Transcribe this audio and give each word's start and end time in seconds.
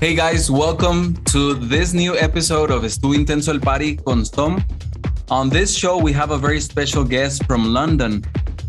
Hey 0.00 0.14
guys, 0.14 0.48
welcome 0.48 1.16
to 1.24 1.54
this 1.54 1.92
new 1.92 2.16
episode 2.16 2.70
of 2.70 2.84
Estu 2.84 3.16
Intenso 3.16 3.52
el 3.52 3.58
Party 3.58 3.96
con 3.96 4.22
Tom. 4.22 4.64
On 5.28 5.48
this 5.48 5.76
show, 5.76 5.98
we 5.98 6.12
have 6.12 6.30
a 6.30 6.38
very 6.38 6.60
special 6.60 7.02
guest 7.02 7.44
from 7.46 7.72
London. 7.72 8.24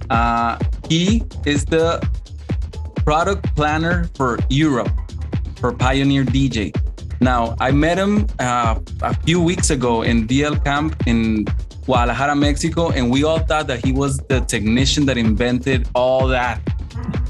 Uh, 0.10 0.58
he 0.90 1.22
is 1.46 1.66
the 1.66 2.02
product 3.06 3.56
planner 3.56 4.10
for 4.16 4.40
Europe 4.50 4.90
for 5.58 5.72
Pioneer 5.72 6.24
DJ. 6.24 6.74
Now, 7.22 7.56
I 7.60 7.70
met 7.70 8.00
him 8.00 8.26
uh, 8.40 8.80
a 9.04 9.14
few 9.22 9.40
weeks 9.40 9.70
ago 9.70 10.02
in 10.02 10.28
VL 10.28 10.66
Camp 10.66 10.96
in 11.06 11.46
Guadalajara, 11.86 12.36
Mexico, 12.36 12.90
and 12.90 13.12
we 13.12 13.24
all 13.24 13.38
thought 13.38 13.68
that 13.68 13.86
he 13.86 13.92
was 13.92 14.18
the 14.18 14.40
technician 14.42 15.06
that 15.06 15.18
invented 15.20 15.90
all 15.94 16.28
that 16.30 16.60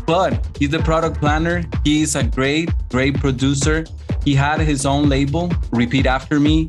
but 0.09 0.43
he's 0.57 0.71
the 0.71 0.79
product 0.79 1.19
planner. 1.19 1.63
He's 1.83 2.15
a 2.15 2.23
great, 2.23 2.71
great 2.89 3.19
producer. 3.19 3.85
He 4.25 4.33
had 4.33 4.59
his 4.59 4.83
own 4.83 5.07
label, 5.07 5.51
Repeat 5.69 6.07
After 6.07 6.39
Me. 6.39 6.67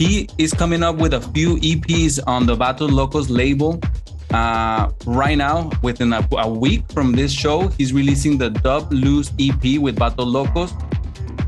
He 0.00 0.28
is 0.38 0.52
coming 0.52 0.82
up 0.82 0.96
with 0.96 1.14
a 1.14 1.20
few 1.20 1.54
EPs 1.58 2.18
on 2.26 2.46
the 2.46 2.56
Vatos 2.56 2.90
Locos 2.90 3.30
label. 3.30 3.80
Uh, 4.32 4.90
right 5.06 5.38
now, 5.38 5.70
within 5.82 6.12
a, 6.12 6.28
a, 6.32 6.48
week 6.48 6.82
from 6.90 7.12
this 7.12 7.30
show, 7.30 7.68
he's 7.78 7.92
releasing 7.92 8.36
the 8.38 8.50
Dub 8.50 8.92
Loose 8.92 9.30
EP 9.38 9.78
with 9.78 9.96
Vatos 9.96 10.26
Locos. 10.26 10.72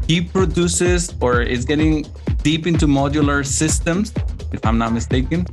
He 0.06 0.20
produces 0.20 1.12
or 1.20 1.42
is 1.42 1.64
getting 1.64 2.06
deep 2.44 2.68
into 2.68 2.86
modular 2.86 3.44
systems, 3.44 4.14
if 4.52 4.64
I'm 4.64 4.78
not 4.78 4.92
mistaken. 4.92 5.44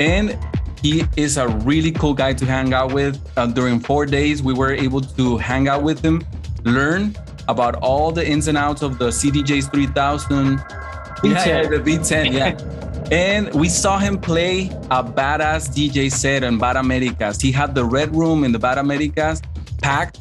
And 0.00 0.38
he 0.82 1.04
is 1.16 1.36
a 1.36 1.48
really 1.48 1.92
cool 1.92 2.14
guy 2.14 2.32
to 2.32 2.46
hang 2.46 2.72
out 2.72 2.92
with. 2.92 3.20
Uh, 3.36 3.46
during 3.46 3.80
four 3.80 4.06
days, 4.06 4.42
we 4.42 4.54
were 4.54 4.72
able 4.72 5.00
to 5.00 5.36
hang 5.36 5.68
out 5.68 5.82
with 5.82 6.02
him, 6.02 6.24
learn 6.64 7.14
about 7.48 7.74
all 7.76 8.12
the 8.12 8.26
ins 8.26 8.48
and 8.48 8.56
outs 8.56 8.82
of 8.82 8.98
the 8.98 9.08
CDJs 9.08 9.72
3000, 9.72 10.58
V10. 10.58 11.46
Yeah, 11.46 11.66
the 11.66 11.78
V10, 11.78 12.32
yeah. 12.32 13.06
and 13.10 13.52
we 13.54 13.68
saw 13.68 13.98
him 13.98 14.18
play 14.18 14.68
a 14.90 15.04
badass 15.04 15.68
DJ 15.68 16.10
set 16.10 16.42
in 16.44 16.58
Bar 16.58 16.76
Americas. 16.76 17.40
He 17.40 17.52
had 17.52 17.74
the 17.74 17.84
red 17.84 18.14
room 18.14 18.44
in 18.44 18.52
the 18.52 18.58
Bar 18.58 18.78
Americas 18.78 19.42
packed. 19.82 20.20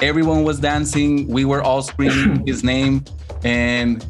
Everyone 0.00 0.42
was 0.42 0.58
dancing. 0.58 1.28
We 1.28 1.44
were 1.44 1.62
all 1.62 1.82
screaming 1.82 2.44
his 2.46 2.64
name. 2.64 3.04
And 3.44 4.04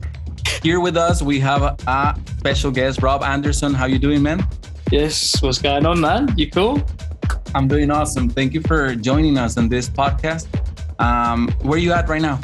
here 0.62 0.80
with 0.80 0.96
us, 0.96 1.20
we 1.20 1.40
have 1.40 1.62
a, 1.62 1.76
a 1.86 2.18
special 2.38 2.70
guest, 2.70 3.02
Rob 3.02 3.22
Anderson. 3.22 3.74
How 3.74 3.86
you 3.86 3.98
doing, 3.98 4.22
man? 4.22 4.46
Yes, 4.92 5.42
what's 5.42 5.58
going 5.60 5.86
on, 5.86 6.00
man? 6.00 6.32
You 6.36 6.50
cool? 6.50 6.82
I'm 7.54 7.66
doing 7.66 7.90
awesome. 7.90 8.28
Thank 8.28 8.52
you 8.52 8.60
for 8.60 8.94
joining 8.94 9.38
us 9.38 9.56
on 9.56 9.68
this 9.68 9.88
podcast. 9.88 10.46
Um, 11.00 11.48
where 11.62 11.76
are 11.76 11.82
you 11.82 11.92
at 11.92 12.08
right 12.08 12.22
now? 12.22 12.38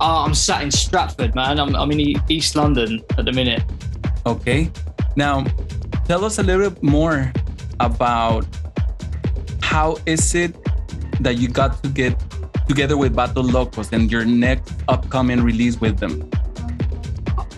Oh, 0.00 0.24
I'm 0.24 0.34
sat 0.34 0.62
in 0.62 0.70
Stratford, 0.70 1.34
man. 1.34 1.58
I'm, 1.58 1.74
I'm 1.74 1.90
in 1.90 2.14
East 2.28 2.54
London 2.54 3.02
at 3.18 3.24
the 3.24 3.32
minute. 3.32 3.62
Okay. 4.24 4.70
Now, 5.16 5.44
tell 6.06 6.24
us 6.24 6.38
a 6.38 6.42
little 6.42 6.70
bit 6.70 6.82
more 6.82 7.32
about 7.80 8.46
how 9.62 9.98
is 10.06 10.34
it 10.34 10.54
that 11.20 11.38
you 11.38 11.48
got 11.48 11.82
to 11.82 11.88
get 11.88 12.16
together 12.68 12.96
with 12.96 13.14
Vatos 13.14 13.52
Locos 13.52 13.92
and 13.92 14.10
your 14.10 14.24
next 14.24 14.72
upcoming 14.88 15.42
release 15.42 15.80
with 15.80 15.98
them? 15.98 16.30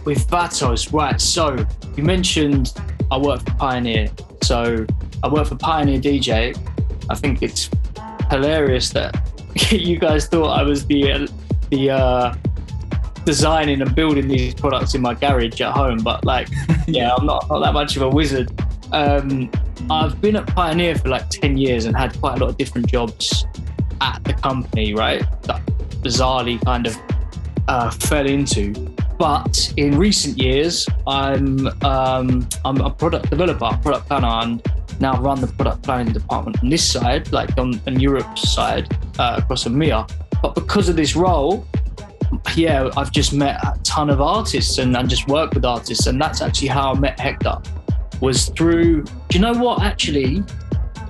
With 0.05 0.27
Vatos, 0.28 0.93
right. 0.93 1.21
So 1.21 1.67
you 1.97 2.03
mentioned 2.03 2.73
I 3.11 3.19
work 3.19 3.41
for 3.41 3.55
Pioneer. 3.55 4.09
So 4.43 4.87
I 5.23 5.29
work 5.29 5.49
for 5.49 5.57
Pioneer 5.57 6.01
DJ. 6.01 6.57
I 7.09 7.15
think 7.15 7.43
it's 7.43 7.71
hilarious 8.31 8.91
that 8.91 9.17
you 9.71 9.99
guys 9.99 10.27
thought 10.27 10.51
I 10.51 10.63
was 10.63 10.87
the 10.87 11.13
uh, 11.13 11.27
the 11.71 11.91
uh, 11.91 12.35
designing 13.25 13.83
and 13.83 13.95
building 13.95 14.27
these 14.27 14.55
products 14.55 14.95
in 14.95 15.03
my 15.03 15.13
garage 15.13 15.61
at 15.61 15.73
home, 15.73 15.99
but 15.99 16.25
like, 16.25 16.49
yeah, 16.87 17.15
I'm 17.15 17.27
not, 17.27 17.47
not 17.51 17.61
that 17.61 17.75
much 17.75 17.95
of 17.97 18.03
a 18.03 18.09
wizard. 18.09 18.51
Um, 18.93 19.51
I've 19.91 20.19
been 20.21 20.37
at 20.37 20.47
Pioneer 20.47 20.97
for 20.97 21.09
like 21.09 21.29
10 21.29 21.59
years 21.59 21.85
and 21.85 21.95
had 21.95 22.19
quite 22.21 22.39
a 22.39 22.41
lot 22.41 22.49
of 22.49 22.57
different 22.57 22.87
jobs 22.87 23.47
at 24.01 24.25
the 24.25 24.33
company, 24.33 24.95
right? 24.95 25.23
That 25.43 25.61
bizarrely 26.03 26.59
kind 26.65 26.87
of 26.87 26.97
uh, 27.69 27.91
fell 27.91 28.27
into. 28.27 28.73
But 29.19 29.73
in 29.77 29.99
recent 29.99 30.39
years, 30.39 30.89
I'm 31.06 31.67
um, 31.83 32.49
I'm 32.65 32.81
a 32.81 32.91
product 32.91 33.31
developer, 33.31 33.77
product 33.83 34.06
planner, 34.06 34.29
and 34.29 34.62
now 35.01 35.21
run 35.21 35.41
the 35.41 35.49
product 35.49 35.83
planning 35.83 36.12
department 36.12 36.62
on 36.62 36.69
this 36.69 36.89
side, 36.89 37.33
like 37.33 37.57
on, 37.59 37.81
on 37.87 37.99
Europe's 37.99 38.53
side, 38.53 38.97
uh, 39.19 39.41
across 39.43 39.65
EMEA. 39.65 40.09
But 40.41 40.55
because 40.55 40.89
of 40.89 40.95
this 40.95 41.17
role, 41.17 41.67
yeah, 42.55 42.91
I've 42.97 43.11
just 43.11 43.33
met 43.33 43.57
a 43.65 43.78
ton 43.83 44.09
of 44.09 44.21
artists 44.21 44.78
and, 44.78 44.97
and 44.97 45.09
just 45.09 45.27
worked 45.27 45.55
with 45.55 45.65
artists, 45.65 46.07
and 46.07 46.21
that's 46.21 46.41
actually 46.41 46.69
how 46.69 46.93
I 46.93 46.99
met 46.99 47.19
Hector. 47.19 47.59
Was 48.21 48.49
through. 48.51 49.03
Do 49.03 49.12
you 49.33 49.41
know 49.41 49.55
what? 49.55 49.83
Actually, 49.83 50.45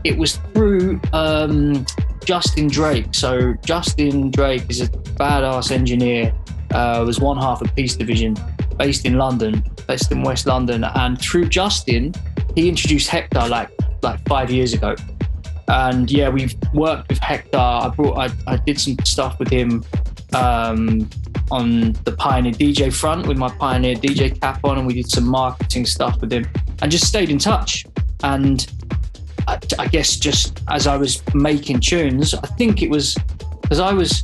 it 0.04 0.16
was 0.16 0.36
through 0.54 1.00
um, 1.12 1.84
Justin 2.24 2.68
Drake. 2.68 3.08
So 3.12 3.54
Justin 3.64 4.30
Drake 4.30 4.64
is 4.68 4.80
a 4.80 4.88
badass 4.88 5.70
engineer 5.70 6.34
uh, 6.72 7.02
was 7.06 7.20
one 7.20 7.36
half 7.36 7.62
of 7.62 7.74
Peace 7.74 7.96
Division, 7.96 8.36
based 8.76 9.04
in 9.04 9.16
London, 9.16 9.64
based 9.86 10.10
in 10.12 10.22
West 10.22 10.46
London. 10.46 10.84
And 10.84 11.20
through 11.20 11.48
Justin, 11.48 12.14
he 12.54 12.68
introduced 12.68 13.08
Hector 13.08 13.46
like 13.48 13.70
like 14.02 14.20
five 14.28 14.50
years 14.50 14.74
ago. 14.74 14.94
And 15.68 16.10
yeah, 16.10 16.28
we've 16.28 16.54
worked 16.72 17.08
with 17.08 17.18
Hector. 17.18 17.58
I 17.58 17.88
brought, 17.94 18.16
I, 18.16 18.30
I 18.46 18.56
did 18.56 18.80
some 18.80 18.96
stuff 19.04 19.38
with 19.38 19.50
him 19.50 19.84
um, 20.34 21.08
on 21.50 21.92
the 22.04 22.12
Pioneer 22.12 22.52
DJ 22.52 22.92
front 22.92 23.26
with 23.26 23.36
my 23.36 23.50
Pioneer 23.50 23.94
DJ 23.94 24.40
cap 24.40 24.64
on, 24.64 24.78
and 24.78 24.86
we 24.86 24.94
did 24.94 25.10
some 25.10 25.24
marketing 25.24 25.84
stuff 25.84 26.20
with 26.20 26.32
him, 26.32 26.46
and 26.80 26.90
just 26.90 27.06
stayed 27.06 27.30
in 27.30 27.38
touch. 27.38 27.84
And 28.22 28.66
I, 29.46 29.58
I 29.78 29.86
guess 29.88 30.16
just 30.16 30.62
as 30.68 30.86
I 30.86 30.96
was 30.96 31.22
making 31.34 31.80
tunes, 31.80 32.34
I 32.34 32.46
think 32.58 32.82
it 32.82 32.88
was 32.88 33.16
because 33.60 33.80
I 33.80 33.92
was 33.92 34.22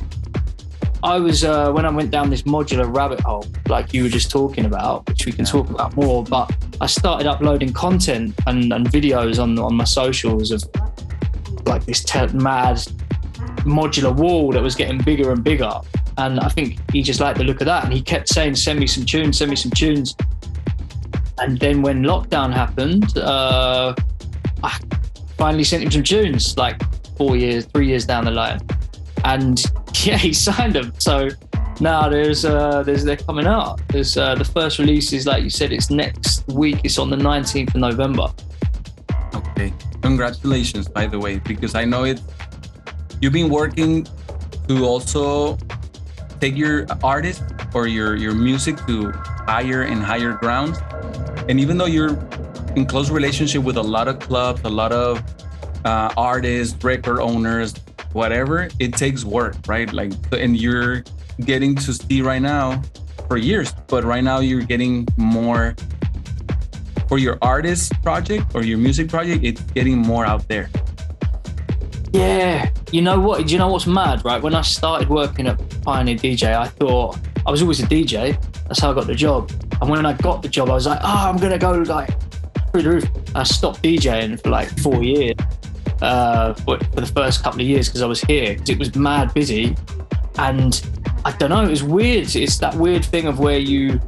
I 1.05 1.19
was 1.19 1.43
uh, 1.43 1.71
when 1.71 1.85
I 1.85 1.91
went 1.91 2.09
down 2.09 2.31
this 2.31 2.41
modular 2.41 2.93
rabbit 2.93 3.19
hole, 3.19 3.45
like 3.67 3.93
you 3.93 4.01
were 4.01 4.09
just 4.09 4.31
talking 4.31 4.65
about, 4.65 5.07
which 5.07 5.27
we 5.27 5.31
can 5.31 5.45
talk 5.45 5.69
about 5.69 5.95
more. 5.95 6.23
But 6.23 6.51
I 6.81 6.87
started 6.87 7.27
uploading 7.27 7.73
content 7.73 8.33
and, 8.47 8.73
and 8.73 8.87
videos 8.87 9.41
on 9.41 9.59
on 9.59 9.75
my 9.75 9.83
socials 9.83 10.49
of 10.49 10.63
like 11.67 11.85
this 11.85 12.03
te- 12.03 12.33
mad 12.33 12.77
modular 13.65 14.15
wall 14.15 14.51
that 14.53 14.63
was 14.63 14.73
getting 14.73 14.97
bigger 14.97 15.31
and 15.31 15.43
bigger. 15.43 15.73
And 16.17 16.39
I 16.39 16.49
think 16.49 16.79
he 16.91 17.03
just 17.03 17.19
liked 17.19 17.37
the 17.37 17.43
look 17.43 17.61
of 17.61 17.65
that, 17.65 17.83
and 17.83 17.93
he 17.93 18.01
kept 18.01 18.27
saying, 18.27 18.55
"Send 18.55 18.79
me 18.79 18.87
some 18.87 19.05
tunes, 19.05 19.37
send 19.37 19.51
me 19.51 19.55
some 19.55 19.71
tunes." 19.71 20.15
And 21.37 21.59
then 21.59 21.83
when 21.83 22.01
lockdown 22.01 22.51
happened, 22.51 23.15
uh, 23.19 23.93
I 24.63 24.79
finally 25.37 25.65
sent 25.65 25.83
him 25.83 25.91
some 25.91 26.03
tunes, 26.03 26.57
like 26.57 26.81
four 27.15 27.37
years, 27.37 27.65
three 27.65 27.85
years 27.85 28.07
down 28.07 28.25
the 28.25 28.31
line, 28.31 28.59
and 29.23 29.63
yeah, 30.03 30.17
he 30.17 30.33
signed 30.33 30.73
them. 30.73 30.91
So 30.97 31.29
now 31.79 32.09
there's 32.09 32.43
uh, 32.45 32.83
there's 32.83 33.03
they're 33.03 33.17
coming 33.17 33.45
out. 33.45 33.81
There's 33.89 34.17
uh, 34.17 34.35
the 34.35 34.45
first 34.45 34.79
release 34.79 35.13
is 35.13 35.25
like 35.25 35.43
you 35.43 35.49
said, 35.49 35.71
it's 35.71 35.89
next 35.89 36.47
week. 36.47 36.81
It's 36.83 36.97
on 36.97 37.09
the 37.09 37.17
19th 37.17 37.69
of 37.69 37.81
November. 37.81 38.33
Okay, 39.33 39.73
congratulations, 40.01 40.87
by 40.87 41.05
the 41.05 41.19
way, 41.19 41.39
because 41.39 41.75
I 41.75 41.85
know 41.85 42.03
it. 42.03 42.21
You've 43.21 43.33
been 43.33 43.49
working 43.49 44.07
to 44.67 44.85
also 44.85 45.57
take 46.39 46.57
your 46.57 46.85
artist 47.03 47.43
or 47.73 47.87
your 47.87 48.15
your 48.15 48.33
music 48.33 48.77
to 48.87 49.11
higher 49.47 49.83
and 49.83 50.01
higher 50.01 50.33
grounds, 50.33 50.79
and 51.47 51.59
even 51.59 51.77
though 51.77 51.85
you're 51.85 52.17
in 52.75 52.85
close 52.85 53.09
relationship 53.09 53.63
with 53.63 53.77
a 53.77 53.83
lot 53.83 54.07
of 54.07 54.19
clubs, 54.19 54.61
a 54.63 54.69
lot 54.69 54.91
of 54.91 55.23
uh, 55.85 56.11
artists, 56.17 56.83
record 56.83 57.21
owners, 57.21 57.73
whatever, 58.15 58.69
it 58.79 58.93
takes 58.93 59.25
work, 59.25 59.55
right? 59.67 59.91
Like, 59.91 60.13
and 60.31 60.55
you're 60.57 61.03
getting 61.41 61.75
to 61.75 61.93
see 61.93 62.21
right 62.21 62.41
now 62.41 62.81
for 63.27 63.35
years, 63.35 63.73
but 63.87 64.05
right 64.05 64.23
now 64.23 64.39
you're 64.39 64.61
getting 64.61 65.05
more 65.17 65.75
for 67.09 67.17
your 67.17 67.37
artist 67.41 67.91
project 68.01 68.55
or 68.55 68.63
your 68.63 68.77
music 68.77 69.09
project. 69.09 69.43
It's 69.43 69.61
getting 69.73 69.97
more 69.97 70.25
out 70.25 70.47
there. 70.47 70.69
Yeah, 72.13 72.69
you 72.93 73.01
know 73.01 73.19
what? 73.19 73.45
Do 73.45 73.51
you 73.51 73.59
know 73.59 73.67
what's 73.67 73.85
mad, 73.85 74.23
right? 74.23 74.41
When 74.41 74.55
I 74.55 74.61
started 74.61 75.09
working 75.09 75.47
at 75.47 75.61
Pioneer 75.81 76.15
DJ, 76.15 76.55
I 76.55 76.67
thought 76.67 77.19
I 77.45 77.51
was 77.51 77.61
always 77.61 77.81
a 77.81 77.85
DJ. 77.85 78.41
That's 78.67 78.79
how 78.79 78.91
I 78.91 78.93
got 78.95 79.07
the 79.07 79.15
job. 79.15 79.51
And 79.81 79.89
when 79.89 80.05
I 80.05 80.13
got 80.13 80.41
the 80.41 80.47
job, 80.47 80.69
I 80.69 80.73
was 80.73 80.87
like, 80.87 80.99
oh, 81.03 81.29
I'm 81.29 81.35
gonna 81.35 81.59
go 81.59 81.73
like 81.73 82.09
through 82.71 82.81
the 82.83 82.89
roof. 82.91 83.09
I 83.35 83.43
stopped 83.43 83.83
DJing 83.83 84.41
for 84.41 84.51
like 84.51 84.69
four 84.79 85.03
years, 85.03 85.35
uh, 86.01 86.53
for 86.53 86.77
the 86.77 87.05
first 87.05 87.43
couple 87.43 87.61
of 87.61 87.67
years 87.67 87.87
because 87.87 88.01
I 88.01 88.05
was 88.07 88.21
here. 88.21 88.55
'cause 88.55 88.69
it 88.69 88.79
was 88.79 88.95
mad 88.95 89.33
busy, 89.33 89.75
and 90.37 90.81
I 91.23 91.31
don't 91.33 91.49
know. 91.49 91.63
It 91.63 91.69
was 91.69 91.83
weird. 91.83 92.35
It's 92.35 92.57
that 92.59 92.75
weird 92.75 93.03
thing 93.05 93.25
of 93.27 93.39
where 93.39 93.57
you 93.59 93.99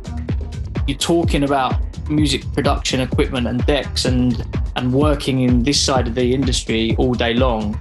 you're 0.88 0.98
talking 0.98 1.44
about 1.44 1.76
music 2.10 2.42
production 2.54 3.02
equipment 3.02 3.46
and 3.48 3.66
decks 3.66 4.06
and 4.06 4.46
and 4.78 4.94
working 4.94 5.42
in 5.42 5.64
this 5.64 5.80
side 5.80 6.08
of 6.08 6.16
the 6.16 6.34
industry 6.34 6.96
all 6.98 7.14
day 7.14 7.34
long, 7.34 7.78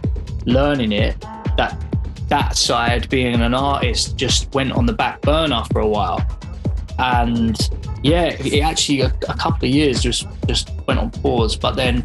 learning 0.46 0.92
it. 0.92 1.20
That 1.56 1.80
that 2.28 2.56
side, 2.56 3.08
being 3.08 3.40
an 3.40 3.54
artist, 3.54 4.16
just 4.16 4.52
went 4.54 4.72
on 4.72 4.84
the 4.86 4.92
back 4.92 5.20
burner 5.22 5.62
for 5.72 5.80
a 5.80 5.86
while, 5.88 6.20
and 6.98 7.56
yeah, 8.02 8.26
it 8.40 8.60
actually 8.62 9.02
a, 9.02 9.12
a 9.28 9.34
couple 9.34 9.68
of 9.68 9.74
years 9.74 10.02
just 10.02 10.26
just 10.46 10.70
went 10.86 10.98
on 11.00 11.10
pause. 11.10 11.56
But 11.56 11.76
then 11.76 12.04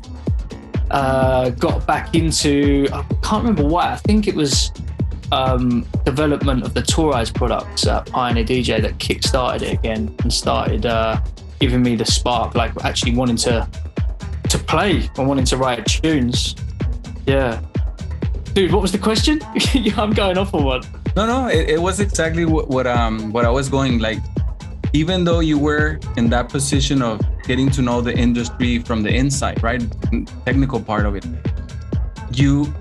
uh, 0.92 1.50
got 1.52 1.86
back 1.88 2.16
into 2.16 2.88
I 2.94 3.04
can't 3.24 3.44
remember 3.44 3.66
why. 3.66 3.92
I 3.92 3.96
think 3.96 4.28
it 4.28 4.36
was 4.36 4.72
um, 5.32 5.86
development 6.06 6.64
of 6.64 6.74
the 6.74 6.82
Toraiz 6.82 7.34
products 7.34 7.88
at 7.88 8.06
Pioneer 8.08 8.44
DJ 8.44 8.82
that 8.82 9.00
kick-started 9.00 9.66
it 9.66 9.74
again 9.74 10.14
and 10.22 10.32
started 10.32 10.86
uh, 10.86 11.22
giving 11.60 11.82
me 11.82 11.96
the 11.96 12.06
spark, 12.06 12.56
like 12.56 12.72
actually 12.84 13.16
wanting 13.16 13.38
to 13.38 13.68
to 14.50 14.60
play 14.60 15.10
and 15.18 15.28
wanting 15.28 15.46
to 15.46 15.56
write 15.58 15.86
tunes. 15.86 16.56
Yeah. 17.26 17.62
Dude, 18.54 18.74
what 18.74 18.82
was 18.82 18.92
the 18.92 18.98
question? 18.98 19.42
I'm 19.98 20.12
going 20.12 20.38
off 20.38 20.54
on 20.54 20.66
one. 20.66 20.82
No, 21.16 21.26
no, 21.26 21.48
it, 21.48 21.70
it 21.70 21.82
was 21.82 22.02
exactly 22.02 22.44
what, 22.44 22.68
what 22.68 22.86
um 22.86 23.32
what 23.32 23.46
I 23.46 23.50
was 23.50 23.70
going 23.70 24.00
like. 24.00 24.20
Even 24.94 25.24
though 25.24 25.40
you 25.40 25.58
were 25.58 26.00
in 26.18 26.30
that 26.30 26.50
position 26.50 27.02
of 27.02 27.22
getting 27.44 27.70
to 27.72 27.82
know 27.82 28.02
the 28.02 28.14
industry 28.14 28.80
from 28.80 29.04
the 29.04 29.10
inside, 29.10 29.64
right, 29.64 29.82
technical 30.46 30.82
part 30.82 31.06
of 31.06 31.16
it, 31.16 31.26
you 32.34 32.74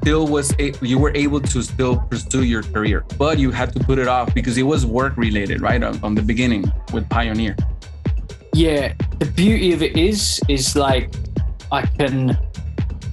still 0.00 0.26
was 0.26 0.54
a, 0.58 0.72
you 0.80 0.98
were 0.98 1.12
able 1.14 1.40
to 1.40 1.62
still 1.62 1.98
pursue 2.10 2.44
your 2.44 2.62
career, 2.62 3.04
but 3.18 3.38
you 3.38 3.50
had 3.50 3.72
to 3.74 3.80
put 3.80 3.98
it 3.98 4.08
off 4.08 4.34
because 4.34 4.56
it 4.58 4.62
was 4.62 4.86
work 4.86 5.16
related, 5.16 5.60
right, 5.60 5.82
on, 5.82 6.02
on 6.02 6.14
the 6.14 6.22
beginning 6.22 6.64
with 6.92 7.08
Pioneer. 7.08 7.56
Yeah, 8.54 8.94
the 9.18 9.26
beauty 9.26 9.72
of 9.72 9.82
it 9.82 9.96
is, 9.96 10.40
is 10.48 10.74
like 10.76 11.10
I 11.70 11.82
can 11.82 12.36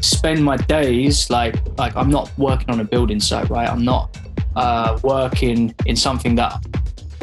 spend 0.02 0.44
my 0.44 0.56
days 0.56 1.30
like 1.30 1.56
like 1.78 1.96
I'm 1.96 2.10
not 2.10 2.32
working 2.38 2.70
on 2.70 2.80
a 2.80 2.84
building 2.84 3.20
site, 3.20 3.50
right? 3.50 3.70
I'm 3.70 3.84
not 3.84 4.18
uh, 4.56 5.00
working 5.04 5.74
in 5.86 5.96
something 5.96 6.36
that 6.36 6.66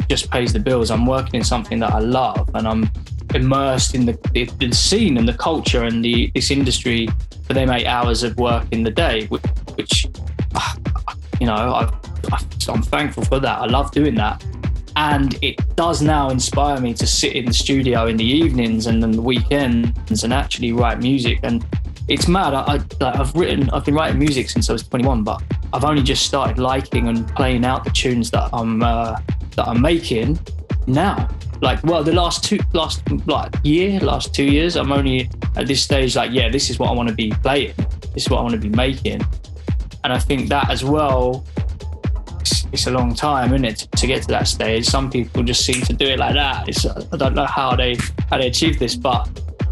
just 0.09 0.31
pays 0.31 0.53
the 0.53 0.59
bills. 0.59 0.91
I'm 0.91 1.05
working 1.05 1.35
in 1.35 1.43
something 1.43 1.79
that 1.79 1.93
I 1.93 1.99
love, 1.99 2.49
and 2.53 2.67
I'm 2.67 2.89
immersed 3.33 3.93
in 3.93 4.05
the, 4.05 4.55
the, 4.59 4.71
scene 4.71 5.17
and 5.17 5.27
the 5.27 5.33
culture 5.33 5.83
and 5.83 6.03
the 6.03 6.31
this 6.33 6.49
industry 6.49 7.09
for 7.43 7.53
them 7.53 7.69
eight 7.69 7.85
hours 7.85 8.23
of 8.23 8.37
work 8.37 8.65
in 8.71 8.83
the 8.83 8.91
day, 8.91 9.27
which, 9.75 10.07
uh, 10.55 10.73
you 11.39 11.47
know 11.47 11.53
I've, 11.53 11.93
I've, 12.31 12.45
I'm 12.69 12.81
thankful 12.81 13.23
for 13.23 13.39
that. 13.39 13.59
I 13.59 13.65
love 13.65 13.91
doing 13.91 14.15
that. 14.15 14.43
And 14.95 15.37
it 15.43 15.75
does 15.75 16.01
now 16.01 16.29
inspire 16.29 16.81
me 16.81 16.93
to 16.95 17.05
sit 17.05 17.35
in 17.35 17.45
the 17.45 17.53
studio 17.53 18.07
in 18.07 18.17
the 18.17 18.25
evenings 18.25 18.87
and 18.87 19.01
then 19.01 19.11
the 19.11 19.21
weekends 19.21 20.23
and 20.23 20.33
actually 20.33 20.71
write 20.71 20.99
music. 20.99 21.39
And 21.43 21.63
it's 22.07 22.27
mad. 22.27 22.55
I, 22.55 22.79
I, 22.99 23.19
I've 23.19 23.35
written, 23.35 23.69
I've 23.69 23.85
been 23.85 23.93
writing 23.93 24.17
music 24.17 24.49
since 24.49 24.71
I 24.71 24.73
was 24.73 24.87
21, 24.87 25.23
but 25.23 25.43
I've 25.71 25.83
only 25.83 26.01
just 26.01 26.25
started 26.25 26.57
liking 26.57 27.09
and 27.09 27.27
playing 27.35 27.63
out 27.63 27.83
the 27.83 27.91
tunes 27.91 28.31
that 28.31 28.49
I'm 28.51 28.81
uh, 28.81 29.19
that 29.57 29.67
I'm 29.67 29.81
making 29.81 30.39
now. 30.85 31.27
Like, 31.59 31.83
well, 31.83 32.03
the 32.03 32.13
last 32.13 32.43
two, 32.43 32.59
last 32.73 33.01
like 33.25 33.53
year, 33.63 33.99
last 33.99 34.33
two 34.33 34.45
years, 34.45 34.77
I'm 34.77 34.91
only 34.91 35.29
at 35.55 35.67
this 35.67 35.81
stage. 35.81 36.15
Like, 36.15 36.31
yeah, 36.31 36.49
this 36.49 36.69
is 36.69 36.79
what 36.79 36.89
I 36.89 36.93
want 36.93 37.09
to 37.09 37.15
be 37.15 37.31
playing. 37.41 37.73
This 38.13 38.23
is 38.23 38.29
what 38.29 38.39
I 38.39 38.41
want 38.43 38.53
to 38.53 38.61
be 38.61 38.69
making. 38.69 39.21
And 40.03 40.13
I 40.13 40.19
think 40.19 40.47
that 40.49 40.69
as 40.69 40.83
well, 40.83 41.43
it's, 42.39 42.65
it's 42.71 42.87
a 42.87 42.91
long 42.91 43.15
time, 43.15 43.53
isn't 43.53 43.65
it, 43.65 43.87
to 43.97 44.07
get 44.07 44.21
to 44.21 44.27
that 44.29 44.47
stage? 44.47 44.85
Some 44.85 45.09
people 45.09 45.43
just 45.43 45.65
seem 45.65 45.81
to 45.81 45.93
do 45.93 46.05
it 46.05 46.19
like 46.19 46.35
that. 46.35 46.69
It's, 46.69 46.85
I 46.85 47.17
don't 47.17 47.33
know 47.33 47.45
how 47.45 47.75
they 47.75 47.97
how 48.29 48.37
they 48.37 48.47
achieve 48.47 48.77
this, 48.77 48.95
but 48.95 49.27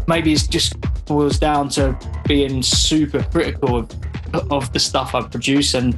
maybe 0.08 0.32
it's 0.32 0.46
just 0.46 0.74
boils 1.06 1.38
down 1.38 1.68
to 1.70 1.96
being 2.26 2.62
super 2.62 3.22
critical 3.22 3.76
of, 3.76 4.52
of 4.52 4.72
the 4.72 4.80
stuff 4.80 5.14
I 5.14 5.22
produce 5.22 5.74
and 5.74 5.96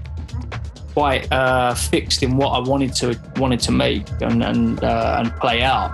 quite 0.99 1.31
uh, 1.31 1.75
fixed 1.75 2.25
in 2.25 2.37
what 2.37 2.49
I 2.49 2.59
wanted 2.59 2.93
to 2.97 3.17
wanted 3.37 3.61
to 3.61 3.73
make 3.73 4.05
and 4.21 4.43
and, 4.43 4.83
uh, 4.83 5.17
and 5.21 5.33
play 5.37 5.63
out. 5.63 5.93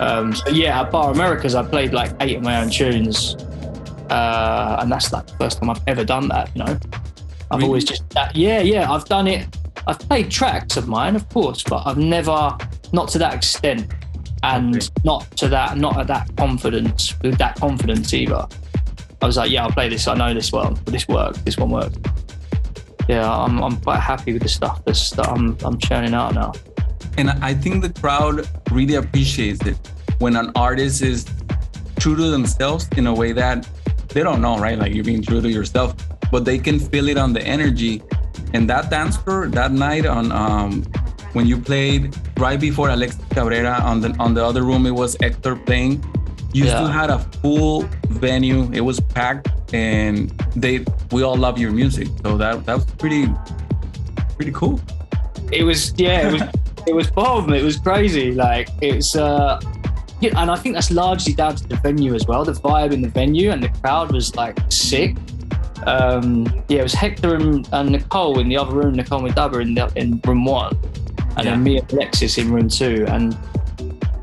Um, 0.00 0.34
so 0.34 0.48
yeah, 0.50 0.80
at 0.80 0.90
Bar 0.90 1.10
Americas, 1.12 1.54
I 1.54 1.62
played 1.62 1.92
like 1.92 2.12
eight 2.20 2.36
of 2.38 2.42
my 2.42 2.62
own 2.62 2.70
tunes, 2.70 3.34
uh, 4.08 4.78
and 4.80 4.90
that's 4.90 5.12
like 5.12 5.26
the 5.26 5.34
first 5.34 5.58
time 5.60 5.68
I've 5.68 5.82
ever 5.86 6.02
done 6.04 6.28
that. 6.28 6.50
You 6.54 6.64
know, 6.64 6.72
I've 6.72 6.80
Really? 7.58 7.64
always 7.66 7.84
just. 7.84 8.04
Yeah, 8.34 8.60
yeah, 8.60 8.90
I've 8.90 9.04
done 9.04 9.26
it. 9.26 9.42
I've 9.86 9.98
played 9.98 10.30
tracks 10.30 10.78
of 10.78 10.88
mine, 10.88 11.14
of 11.14 11.28
course, 11.28 11.62
but 11.62 11.82
I've 11.86 11.98
never 11.98 12.56
not 12.92 13.08
to 13.10 13.18
that 13.18 13.34
extent, 13.34 13.92
and 14.42 14.76
Okay. 14.76 14.86
not 15.04 15.30
to 15.36 15.48
that, 15.48 15.76
not 15.76 15.98
at 15.98 16.06
that 16.06 16.34
confidence 16.36 17.14
with 17.22 17.36
that 17.36 17.56
confidence 17.56 18.14
either. 18.14 18.46
I 19.22 19.26
was 19.26 19.36
like, 19.36 19.50
yeah, 19.50 19.64
I'll 19.64 19.72
play 19.72 19.88
this. 19.90 20.08
I 20.08 20.14
know 20.14 20.32
this 20.32 20.52
well. 20.52 20.72
This 20.86 21.06
works. 21.06 21.38
This 21.46 21.56
one 21.58 21.70
works. 21.70 21.96
Yeah, 23.08 23.30
I'm, 23.30 23.62
I'm 23.62 23.80
quite 23.80 24.00
happy 24.00 24.32
with 24.32 24.42
the 24.42 24.48
stuff 24.48 24.84
that's, 24.84 25.10
that 25.10 25.28
I'm, 25.28 25.56
I'm 25.62 25.78
churning 25.78 26.14
out 26.14 26.34
now. 26.34 26.52
And 27.18 27.30
I 27.30 27.54
think 27.54 27.82
the 27.82 27.92
crowd 28.00 28.48
really 28.70 28.96
appreciates 28.96 29.64
it 29.64 29.76
when 30.18 30.36
an 30.36 30.50
artist 30.54 31.02
is 31.02 31.24
true 31.98 32.16
to 32.16 32.30
themselves 32.30 32.88
in 32.96 33.06
a 33.06 33.14
way 33.14 33.32
that 33.32 33.68
they 34.08 34.22
don't 34.22 34.40
know, 34.40 34.58
right? 34.58 34.78
Like 34.78 34.94
you're 34.94 35.04
being 35.04 35.22
true 35.22 35.40
to 35.40 35.48
yourself, 35.48 35.94
but 36.30 36.44
they 36.44 36.58
can 36.58 36.78
feel 36.78 37.08
it 37.08 37.16
on 37.16 37.32
the 37.32 37.42
energy. 37.42 38.02
And 38.52 38.68
that 38.70 38.90
dance 38.90 39.16
floor 39.16 39.48
that 39.48 39.72
night 39.72 40.06
on 40.06 40.32
um, 40.32 40.82
when 41.32 41.46
you 41.46 41.58
played 41.58 42.16
right 42.38 42.58
before 42.58 42.88
Alex 42.88 43.18
Cabrera 43.30 43.80
on 43.82 44.00
the 44.00 44.16
on 44.18 44.34
the 44.34 44.44
other 44.44 44.62
room, 44.62 44.86
it 44.86 44.92
was 44.92 45.16
Hector 45.20 45.56
playing. 45.56 46.02
You 46.56 46.64
Yeah. 46.64 46.76
still 46.76 46.86
had 47.00 47.10
a 47.10 47.18
full 47.42 47.82
venue. 48.08 48.70
It 48.72 48.80
was 48.80 48.98
packed, 48.98 49.48
and 49.74 50.30
they 50.64 50.84
we 51.12 51.22
all 51.22 51.36
love 51.36 51.58
your 51.58 51.70
music. 51.70 52.08
So 52.22 52.38
that 52.38 52.64
that 52.66 52.74
was 52.76 52.86
pretty 53.02 53.24
pretty 54.36 54.52
cool. 54.52 54.80
it 55.52 55.62
was 55.70 55.80
yeah 55.96 56.26
it 56.28 56.32
was 56.32 56.42
it 56.90 56.94
was 56.94 57.06
bomb 57.10 57.52
it 57.52 57.62
was 57.62 57.76
crazy 57.76 58.32
like 58.32 58.68
it's 58.80 59.14
uh 59.16 59.60
yeah, 60.20 60.32
and 60.40 60.50
I 60.50 60.56
think 60.56 60.74
that's 60.76 60.90
largely 60.90 61.34
down 61.34 61.56
to 61.56 61.64
the 61.68 61.76
venue 61.76 62.14
as 62.14 62.24
well. 62.26 62.42
The 62.42 62.52
vibe 62.54 62.92
in 62.96 63.02
the 63.02 63.08
venue 63.20 63.50
and 63.50 63.62
the 63.62 63.68
crowd 63.80 64.12
was 64.12 64.34
like 64.34 64.56
sick. 64.70 65.14
Um, 65.86 66.46
yeah, 66.68 66.80
it 66.80 66.82
was 66.84 66.94
Hector 66.94 67.34
and, 67.36 67.68
and 67.72 67.90
Nicole 67.90 68.38
in 68.40 68.48
the 68.48 68.56
other 68.56 68.74
room, 68.74 68.94
Nicole 68.94 69.20
Moudaber 69.20 69.60
in 69.60 69.74
the, 69.74 69.92
in 69.94 70.20
room 70.26 70.44
one, 70.46 70.72
and 71.36 71.44
Yeah. 71.44 71.50
then 71.50 71.62
me 71.62 71.76
and 71.78 71.92
Alexis 71.92 72.38
in 72.38 72.50
room 72.50 72.68
two, 72.70 73.04
and 73.08 73.36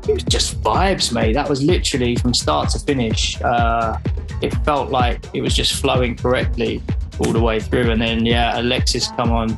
it 0.08 0.14
was 0.14 0.24
just 0.24 0.60
vibes, 0.62 1.12
mate. 1.12 1.32
That 1.34 1.48
was 1.48 1.62
literally 1.62 2.16
from 2.16 2.34
start 2.34 2.70
to 2.70 2.78
finish. 2.78 3.40
Uh, 3.40 3.98
it 4.42 4.54
felt 4.64 4.90
like 4.90 5.24
it 5.32 5.40
was 5.40 5.54
just 5.54 5.74
flowing 5.80 6.16
correctly 6.16 6.82
all 7.18 7.32
the 7.32 7.40
way 7.40 7.60
through, 7.60 7.90
and 7.90 8.00
then 8.00 8.26
yeah, 8.26 8.60
Alexis 8.60 9.08
come 9.16 9.30
on 9.30 9.56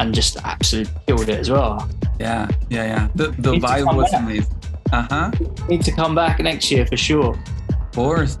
and 0.00 0.14
just 0.14 0.36
absolutely 0.44 0.92
killed 1.06 1.28
it 1.28 1.38
as 1.38 1.50
well. 1.50 1.88
Yeah, 2.20 2.48
yeah, 2.70 2.84
yeah. 2.84 3.08
The 3.14 3.28
the 3.38 3.52
Need 3.52 3.62
vibe 3.62 3.96
was 3.96 4.10
back. 4.10 4.22
amazing. 4.22 4.54
Uh 4.92 5.06
huh. 5.10 5.30
Need 5.68 5.82
to 5.82 5.92
come 5.92 6.14
back 6.14 6.38
next 6.40 6.70
year 6.70 6.86
for 6.86 6.96
sure. 6.96 7.38
Of 7.68 7.92
course. 7.92 8.38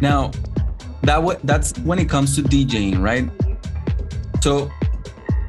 Now, 0.00 0.30
that 1.02 1.22
what 1.22 1.42
that's 1.46 1.76
when 1.80 1.98
it 1.98 2.08
comes 2.08 2.34
to 2.36 2.42
DJing, 2.42 3.00
right? 3.00 3.28
So, 4.42 4.70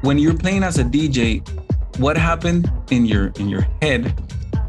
when 0.02 0.18
you're 0.18 0.36
playing 0.36 0.62
as 0.62 0.78
a 0.78 0.84
DJ, 0.84 1.46
what 1.98 2.16
happened 2.16 2.70
in 2.90 3.06
your 3.06 3.32
in 3.38 3.48
your 3.48 3.66
head 3.82 4.14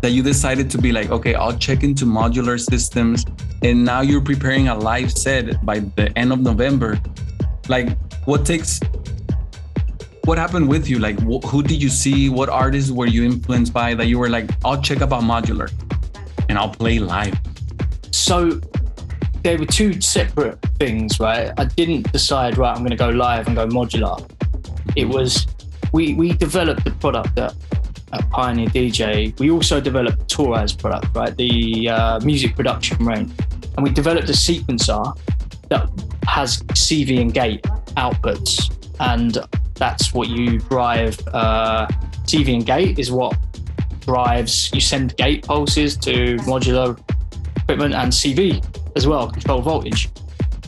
that 0.01 0.11
you 0.11 0.23
decided 0.23 0.69
to 0.71 0.77
be 0.77 0.91
like, 0.91 1.09
okay, 1.09 1.35
I'll 1.35 1.57
check 1.57 1.83
into 1.83 2.05
modular 2.05 2.59
systems, 2.59 3.25
and 3.63 3.83
now 3.83 4.01
you're 4.01 4.21
preparing 4.21 4.67
a 4.69 4.75
live 4.75 5.11
set 5.11 5.63
by 5.65 5.79
the 5.79 6.17
end 6.17 6.31
of 6.31 6.39
November. 6.39 6.99
Like, 7.67 7.97
what 8.25 8.45
takes? 8.45 8.79
What 10.23 10.37
happened 10.37 10.69
with 10.69 10.87
you? 10.89 10.99
Like, 10.99 11.19
wh- 11.19 11.45
who 11.47 11.63
did 11.63 11.81
you 11.81 11.89
see? 11.89 12.29
What 12.29 12.49
artists 12.49 12.91
were 12.91 13.07
you 13.07 13.23
influenced 13.23 13.73
by 13.73 13.95
that 13.95 14.07
you 14.07 14.19
were 14.19 14.29
like, 14.29 14.49
I'll 14.63 14.81
check 14.81 15.01
about 15.01 15.23
modular, 15.23 15.71
and 16.47 16.57
I'll 16.57 16.69
play 16.69 16.99
live. 16.99 17.37
So 18.11 18.59
they 19.43 19.55
were 19.55 19.65
two 19.65 20.01
separate 20.01 20.59
things, 20.79 21.19
right? 21.19 21.51
I 21.57 21.65
didn't 21.65 22.11
decide, 22.11 22.57
right, 22.57 22.71
I'm 22.71 22.79
going 22.79 22.91
to 22.91 22.97
go 22.97 23.09
live 23.09 23.47
and 23.47 23.55
go 23.55 23.67
modular. 23.67 24.29
It 24.95 25.05
was, 25.05 25.47
we, 25.93 26.13
we 26.13 26.33
developed 26.33 26.83
the 26.83 26.91
product 26.91 27.37
at, 27.39 27.53
at 28.13 28.29
Pioneer 28.29 28.67
DJ. 28.69 29.37
We 29.39 29.51
also 29.51 29.79
developed 29.79 30.19
the 30.19 30.25
Toraiz 30.25 30.77
product, 30.77 31.15
right? 31.15 31.35
The 31.35 31.89
uh, 31.89 32.19
music 32.21 32.55
production 32.55 33.05
range. 33.05 33.31
And 33.75 33.83
we 33.83 33.91
developed 33.91 34.29
a 34.29 34.33
sequencer 34.33 35.17
that 35.69 35.89
has 36.27 36.61
CV 36.73 37.21
and 37.21 37.33
gate 37.33 37.63
outputs, 37.95 38.75
and 38.99 39.37
that's 39.75 40.13
what 40.13 40.27
you 40.27 40.59
drive. 40.59 41.17
Uh, 41.27 41.87
CV 42.23 42.55
and 42.55 42.65
gate 42.65 42.99
is 42.99 43.11
what 43.11 43.37
drives. 44.01 44.69
You 44.73 44.81
send 44.81 45.15
gate 45.17 45.45
pulses 45.45 45.95
to 45.97 46.37
modular 46.37 46.99
equipment 47.57 47.93
and 47.93 48.11
CV 48.11 48.63
as 48.95 49.07
well, 49.07 49.29
control 49.29 49.61
voltage. 49.61 50.09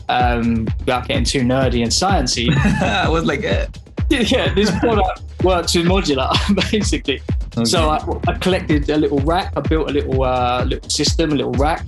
Um, 0.08 0.64
without 0.80 1.08
getting 1.08 1.24
too 1.24 1.40
nerdy 1.40 1.82
and 1.82 1.90
sciencey, 1.90 2.54
I 2.82 3.08
was 3.08 3.24
like, 3.24 3.44
eh. 3.44 3.66
yeah, 4.10 4.52
this 4.52 4.70
product 4.78 5.22
works 5.42 5.74
with 5.74 5.86
modular 5.86 6.30
basically. 6.70 7.22
So 7.64 7.90
I, 7.90 7.98
I 8.30 8.38
collected 8.38 8.88
a 8.88 8.96
little 8.96 9.18
rack. 9.20 9.52
I 9.56 9.60
built 9.60 9.90
a 9.90 9.92
little 9.92 10.22
uh, 10.22 10.64
little 10.64 10.88
system, 10.88 11.32
a 11.32 11.34
little 11.34 11.52
rack, 11.52 11.84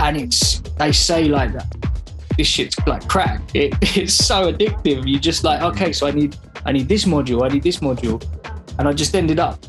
and 0.00 0.16
it's 0.16 0.60
they 0.78 0.92
say 0.92 1.24
like 1.24 1.52
that. 1.52 1.74
This 2.36 2.46
shit's 2.46 2.76
like 2.86 3.06
crack. 3.08 3.40
It, 3.54 3.74
it's 3.96 4.14
so 4.14 4.52
addictive. 4.52 5.06
You 5.06 5.18
just 5.18 5.44
like 5.44 5.62
okay, 5.62 5.92
so 5.92 6.06
I 6.06 6.10
need 6.10 6.36
I 6.64 6.72
need 6.72 6.88
this 6.88 7.04
module, 7.04 7.44
I 7.44 7.52
need 7.52 7.62
this 7.62 7.78
module, 7.78 8.22
and 8.78 8.88
I 8.88 8.92
just 8.92 9.14
ended 9.14 9.38
up 9.38 9.64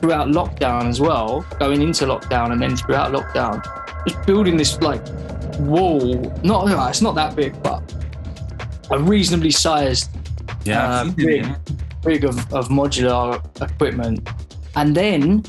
throughout 0.00 0.28
lockdown 0.28 0.86
as 0.86 1.00
well, 1.00 1.46
going 1.58 1.80
into 1.80 2.04
lockdown 2.06 2.52
and 2.52 2.60
then 2.60 2.76
throughout 2.76 3.12
lockdown, 3.12 3.62
just 4.06 4.26
building 4.26 4.56
this 4.56 4.80
like 4.80 5.02
wall. 5.60 6.14
Not 6.42 6.68
it's 6.90 7.00
not 7.00 7.14
that 7.14 7.36
big, 7.36 7.60
but 7.62 7.80
a 8.90 8.98
reasonably 8.98 9.50
sized 9.50 10.10
yeah, 10.64 11.00
uh, 11.00 11.04
I've 11.04 11.14
seen 11.14 11.44
it, 11.44 11.58
rig, 12.04 12.24
of, 12.24 12.36
of 12.52 12.68
modular 12.68 13.40
equipment. 13.60 14.28
And 14.76 14.94
then 14.94 15.44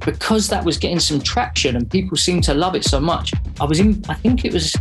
because 0.00 0.48
that 0.48 0.64
was 0.64 0.78
getting 0.78 0.98
some 0.98 1.20
traction 1.20 1.76
and 1.76 1.90
people 1.90 2.16
seemed 2.16 2.44
to 2.44 2.54
love 2.54 2.74
it 2.74 2.84
so 2.84 3.00
much, 3.00 3.32
I 3.60 3.64
was 3.64 3.80
in, 3.80 4.02
I 4.08 4.14
think 4.14 4.44
it 4.44 4.52
was, 4.52 4.74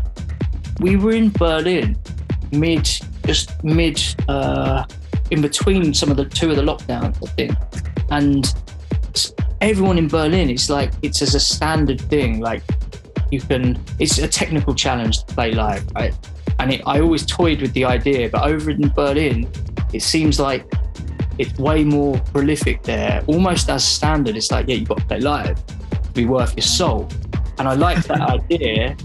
we 0.80 0.96
were 0.96 1.12
in 1.12 1.30
Berlin 1.30 1.98
mid, 2.52 2.90
just 3.26 3.64
mid, 3.64 4.02
uh, 4.28 4.86
in 5.32 5.42
between 5.42 5.94
some 5.94 6.10
of 6.10 6.18
the 6.18 6.26
two 6.26 6.50
of 6.50 6.56
the 6.56 6.64
lockdowns, 6.64 7.16
I 7.28 7.32
think. 7.34 7.52
And 8.10 8.54
everyone 9.62 9.98
in 9.98 10.08
Berlin, 10.08 10.50
it's 10.50 10.70
like, 10.70 10.92
it's 11.02 11.22
as 11.22 11.36
a 11.36 11.40
standard 11.40 12.02
thing. 12.02 12.40
Like 12.40 12.64
you 13.32 13.42
can, 13.42 13.78
it's 14.00 14.18
a 14.18 14.28
technical 14.28 14.74
challenge 14.74 15.24
to 15.24 15.34
play 15.34 15.52
live, 15.52 15.86
right? 15.96 16.14
And 16.60 16.74
it, 16.74 16.82
I 16.86 17.00
always 17.00 17.26
toyed 17.26 17.62
with 17.62 17.74
the 17.74 17.86
idea, 17.86 18.30
but 18.30 18.48
over 18.48 18.70
in 18.70 18.90
Berlin, 18.90 19.50
it 19.94 20.02
seems 20.02 20.40
like 20.40 20.72
it's 21.38 21.58
way 21.58 21.84
more 21.86 22.20
prolific 22.34 22.84
there, 22.84 23.24
almost 23.28 23.70
as 23.70 23.84
standard. 23.84 24.36
It's 24.36 24.52
like, 24.52 24.68
yeah, 24.68 24.76
you've 24.76 24.90
got 24.90 25.00
to 25.00 25.06
play 25.06 25.20
live 25.22 25.66
to 25.66 26.12
be 26.14 26.26
worth 26.26 26.56
your 26.56 26.64
soul. 26.64 27.10
And 27.58 27.68
I 27.68 27.74
like 27.74 28.04
that 28.06 28.22
idea. 28.30 28.98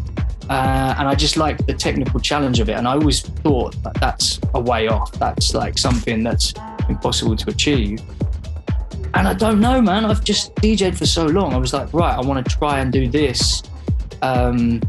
Uh, 0.50 0.94
and 0.98 1.08
I 1.08 1.14
just 1.14 1.36
like 1.36 1.64
the 1.66 1.72
technical 1.72 2.20
challenge 2.20 2.60
of 2.60 2.68
it. 2.68 2.74
And 2.74 2.86
I 2.86 2.92
always 2.92 3.20
thought 3.20 3.80
that 3.84 3.94
that's 3.94 4.40
a 4.54 4.60
way 4.60 4.88
off. 4.88 5.12
That's 5.12 5.54
like 5.54 5.78
something 5.78 6.22
that's 6.22 6.52
impossible 6.88 7.36
to 7.36 7.50
achieve. 7.50 8.02
And 9.14 9.28
I 9.28 9.32
don't 9.32 9.60
know, 9.60 9.80
man. 9.80 10.04
I've 10.04 10.24
just 10.24 10.54
DJed 10.56 10.98
for 10.98 11.06
so 11.06 11.24
long. 11.24 11.54
I 11.54 11.56
was 11.56 11.72
like, 11.72 11.92
right, 11.94 12.14
I 12.16 12.20
want 12.20 12.44
to 12.44 12.56
try 12.56 12.80
and 12.80 12.92
do 12.92 13.08
this 13.08 13.62
um, 14.22 14.80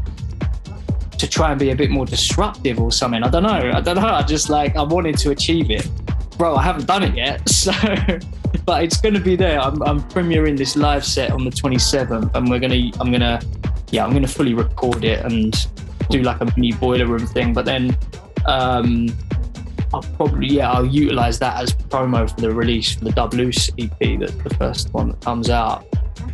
to 1.18 1.28
try 1.28 1.50
and 1.50 1.58
be 1.58 1.70
a 1.70 1.76
bit 1.76 1.90
more 1.90 2.06
disruptive 2.06 2.80
or 2.80 2.92
something. 2.92 3.22
I 3.22 3.28
don't 3.28 3.42
know. 3.42 3.72
I 3.74 3.80
don't 3.80 3.96
know. 3.96 4.06
I 4.06 4.22
just 4.22 4.48
like, 4.48 4.76
I 4.76 4.82
wanted 4.82 5.18
to 5.18 5.30
achieve 5.30 5.70
it. 5.70 5.88
Bro, 6.38 6.56
I 6.56 6.62
haven't 6.62 6.86
done 6.86 7.02
it 7.02 7.14
yet. 7.14 7.42
So, 7.66 7.72
but 8.64 8.84
it's 8.84 9.00
going 9.00 9.14
to 9.14 9.20
be 9.20 9.36
there. 9.36 9.60
I'm, 9.60 9.82
I'm 9.82 10.00
premiering 10.02 10.56
this 10.56 10.76
live 10.76 11.04
set 11.04 11.30
on 11.30 11.44
the 11.44 11.50
27th 11.50 12.34
and 12.34 12.48
we're 12.48 12.60
to, 12.60 12.92
I'm 13.00 13.12
to, 13.12 13.40
yeah, 13.90 14.04
I'm 14.04 14.20
to 14.20 14.28
fully 14.28 14.54
record 14.54 15.04
it 15.04 15.24
and 15.24 15.54
do 16.10 16.22
like 16.22 16.40
a 16.40 16.46
mini 16.56 16.72
boiler 16.72 17.06
room 17.06 17.26
thing. 17.26 17.52
But 17.52 17.64
then, 17.64 17.96
um, 18.46 19.08
I'll 19.94 20.02
probably 20.02 20.48
yeah 20.48 20.72
I'll 20.72 20.86
utilize 20.86 21.38
that 21.38 21.60
as 21.60 21.72
promo 21.72 22.28
for 22.28 22.40
the 22.40 22.52
release 22.52 22.94
for 22.94 23.04
the 23.04 23.12
Dub 23.12 23.34
Loose 23.34 23.70
EP 23.78 24.18
that's 24.18 24.32
the 24.32 24.54
first 24.58 24.92
one 24.92 25.10
that 25.10 25.20
comes 25.20 25.48
out. 25.48 25.86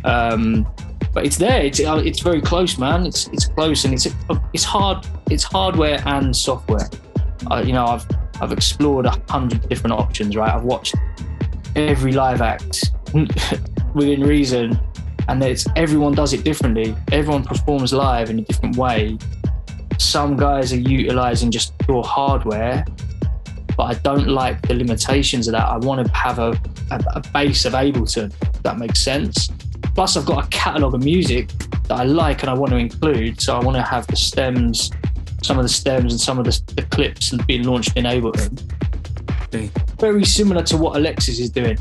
Um, 0.03 0.67
but 1.13 1.25
it's 1.25 1.37
there. 1.37 1.61
It's 1.61 1.79
uh, 1.79 2.01
it's 2.03 2.19
very 2.19 2.41
close, 2.41 2.77
man. 2.77 3.05
It's 3.05 3.27
it's 3.27 3.45
close 3.45 3.85
and 3.85 3.93
it's 3.93 4.07
it's 4.53 4.63
hard. 4.63 5.05
It's 5.29 5.43
hardware 5.43 6.01
and 6.05 6.35
software. 6.35 6.89
Uh, 7.49 7.63
you 7.65 7.73
know 7.73 7.85
I've 7.85 8.05
I've 8.41 8.51
explored 8.51 9.05
a 9.05 9.21
hundred 9.29 9.67
different 9.69 9.93
options. 9.93 10.35
Right, 10.35 10.53
I've 10.53 10.63
watched 10.63 10.95
every 11.75 12.13
live 12.13 12.41
act 12.41 12.91
within 13.93 14.21
reason, 14.21 14.79
and 15.27 15.43
it's 15.43 15.65
everyone 15.75 16.13
does 16.13 16.33
it 16.33 16.43
differently. 16.43 16.95
Everyone 17.11 17.43
performs 17.43 17.93
live 17.93 18.29
in 18.29 18.39
a 18.39 18.41
different 18.41 18.77
way. 18.77 19.17
Some 19.99 20.35
guys 20.35 20.73
are 20.73 20.79
utilizing 20.79 21.51
just 21.51 21.77
pure 21.79 22.03
hardware 22.03 22.83
but 23.75 23.83
I 23.83 23.93
don't 23.95 24.27
like 24.27 24.61
the 24.67 24.75
limitations 24.75 25.47
of 25.47 25.53
that. 25.53 25.67
I 25.67 25.77
want 25.77 26.05
to 26.05 26.13
have 26.13 26.39
a, 26.39 26.51
a, 26.91 27.03
a 27.15 27.21
base 27.33 27.65
of 27.65 27.73
Ableton, 27.73 28.31
that 28.61 28.77
makes 28.77 29.01
sense. 29.01 29.49
Plus, 29.95 30.17
I've 30.17 30.25
got 30.25 30.45
a 30.45 30.47
catalogue 30.49 30.95
of 30.95 31.03
music 31.03 31.49
that 31.87 31.99
I 31.99 32.03
like 32.03 32.41
and 32.41 32.49
I 32.49 32.53
want 32.53 32.71
to 32.71 32.77
include. 32.77 33.39
So 33.39 33.55
I 33.55 33.63
want 33.63 33.77
to 33.77 33.83
have 33.83 34.07
the 34.07 34.15
stems, 34.15 34.91
some 35.43 35.59
of 35.59 35.63
the 35.63 35.69
stems 35.69 36.13
and 36.13 36.19
some 36.19 36.39
of 36.39 36.45
the, 36.45 36.73
the 36.75 36.83
clips 36.83 37.35
being 37.45 37.63
launched 37.63 37.95
in 37.95 38.05
Ableton. 38.05 38.61
Okay. 39.45 39.69
Very 39.99 40.25
similar 40.25 40.63
to 40.63 40.77
what 40.77 40.95
Alexis 40.95 41.39
is 41.39 41.49
doing. 41.49 41.77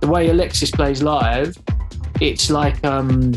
The 0.00 0.08
way 0.08 0.30
Alexis 0.30 0.70
plays 0.70 1.02
live, 1.02 1.54
it's 2.20 2.48
like 2.48 2.82
um, 2.84 3.34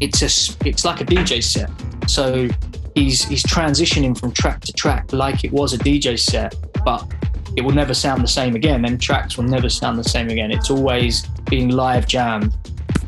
it's 0.00 0.22
a 0.22 0.68
it's 0.68 0.84
like 0.84 1.00
a 1.00 1.04
DJ 1.04 1.42
set. 1.42 1.70
So 2.08 2.48
he's 2.96 3.24
he's 3.24 3.44
transitioning 3.44 4.18
from 4.18 4.32
track 4.32 4.60
to 4.62 4.72
track 4.72 5.12
like 5.12 5.44
it 5.44 5.52
was 5.52 5.74
a 5.74 5.78
DJ 5.78 6.18
set, 6.18 6.54
but 6.84 7.08
it 7.56 7.62
will 7.62 7.72
never 7.72 7.94
sound 7.94 8.22
the 8.22 8.28
same 8.28 8.56
again. 8.56 8.84
And 8.84 9.00
tracks 9.00 9.36
will 9.36 9.44
never 9.44 9.68
sound 9.68 9.98
the 9.98 10.04
same 10.04 10.28
again. 10.28 10.50
It's 10.50 10.70
always 10.70 11.26
being 11.48 11.68
live 11.68 12.08
jammed 12.08 12.56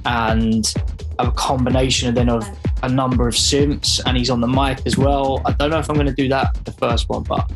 and 0.06 0.72
a 1.18 1.30
combination 1.30 2.08
of 2.08 2.14
then 2.14 2.28
of 2.28 2.44
a 2.82 2.88
number 2.88 3.28
of 3.28 3.34
synths 3.34 4.00
and 4.06 4.16
he's 4.16 4.30
on 4.30 4.40
the 4.40 4.48
mic 4.48 4.80
as 4.86 4.96
well. 4.98 5.40
I 5.46 5.52
don't 5.52 5.70
know 5.70 5.78
if 5.78 5.88
I'm 5.88 5.94
going 5.96 6.06
to 6.06 6.12
do 6.12 6.28
that 6.28 6.54
the 6.64 6.72
first 6.72 7.08
one, 7.08 7.22
but 7.22 7.50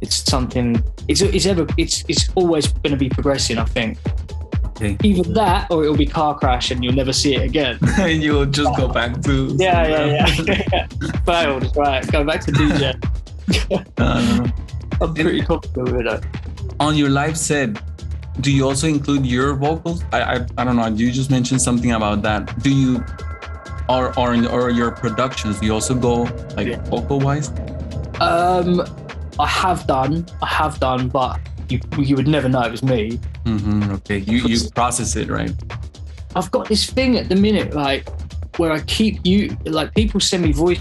it's 0.00 0.16
something. 0.30 0.82
It's 1.08 1.20
it's 1.20 1.46
ever 1.46 1.66
it's 1.76 2.04
it's 2.08 2.28
always 2.34 2.68
going 2.68 2.92
to 2.92 2.96
be 2.96 3.08
progressing. 3.08 3.58
I 3.58 3.64
think 3.64 3.98
Okay. 4.82 4.96
either 5.02 5.30
that 5.34 5.70
or 5.70 5.84
it'll 5.84 5.94
be 5.94 6.06
car 6.06 6.34
crash 6.38 6.70
and 6.70 6.82
you'll 6.82 6.94
never 6.94 7.12
see 7.12 7.34
it 7.36 7.42
again. 7.42 7.78
and 7.98 8.22
you'll 8.22 8.46
just 8.46 8.74
go 8.78 8.88
back 8.88 9.20
to 9.22 9.54
Yeah, 9.58 9.86
yeah, 9.86 10.26
yeah. 10.72 10.86
Failed. 11.26 11.76
Right, 11.76 12.10
go 12.10 12.24
back 12.24 12.40
to 12.46 12.52
DJ. 12.52 12.94
Uh, 13.98 14.48
I'm 15.02 15.14
pretty 15.14 15.42
confident 15.42 15.92
with 15.92 16.06
it. 16.06 16.24
on 16.78 16.96
your 16.96 17.10
live 17.10 17.36
set 17.36 17.68
do 18.40 18.50
you 18.52 18.66
also 18.68 18.86
include 18.88 19.26
your 19.26 19.54
vocals? 19.54 20.02
I, 20.12 20.20
I 20.22 20.46
i 20.58 20.64
don't 20.64 20.76
know. 20.76 20.86
You 20.86 21.10
just 21.10 21.30
mentioned 21.30 21.60
something 21.62 21.92
about 21.92 22.22
that. 22.22 22.62
Do 22.62 22.70
you 22.70 23.04
or 23.88 24.16
or 24.18 24.34
in 24.34 24.46
or 24.46 24.70
your 24.70 24.90
productions 24.92 25.58
do 25.60 25.66
you 25.66 25.74
also 25.74 25.94
go 25.94 26.22
like 26.56 26.68
Yeah. 26.68 26.82
vocal 26.90 27.18
wise 27.18 27.48
Um, 28.20 28.82
I 29.38 29.46
have 29.46 29.86
done, 29.86 30.26
I 30.42 30.46
have 30.46 30.78
done, 30.80 31.08
but 31.08 31.40
you 31.68 31.80
you 31.98 32.14
would 32.16 32.28
never 32.28 32.48
know. 32.48 32.62
It 32.62 32.70
was 32.70 32.82
me. 32.82 33.18
hmm 33.46 33.90
okay. 33.98 34.18
You 34.18 34.38
you 34.52 34.58
process 34.74 35.16
it 35.16 35.28
right? 35.28 35.54
I've 36.36 36.50
got 36.50 36.68
this 36.68 36.84
thing 36.88 37.16
at 37.16 37.28
the 37.28 37.36
minute, 37.36 37.74
like 37.74 38.08
where 38.58 38.70
I 38.72 38.80
keep 38.80 39.14
you, 39.24 39.56
like 39.64 39.94
people 39.94 40.20
send 40.20 40.42
me 40.44 40.52
voice 40.52 40.80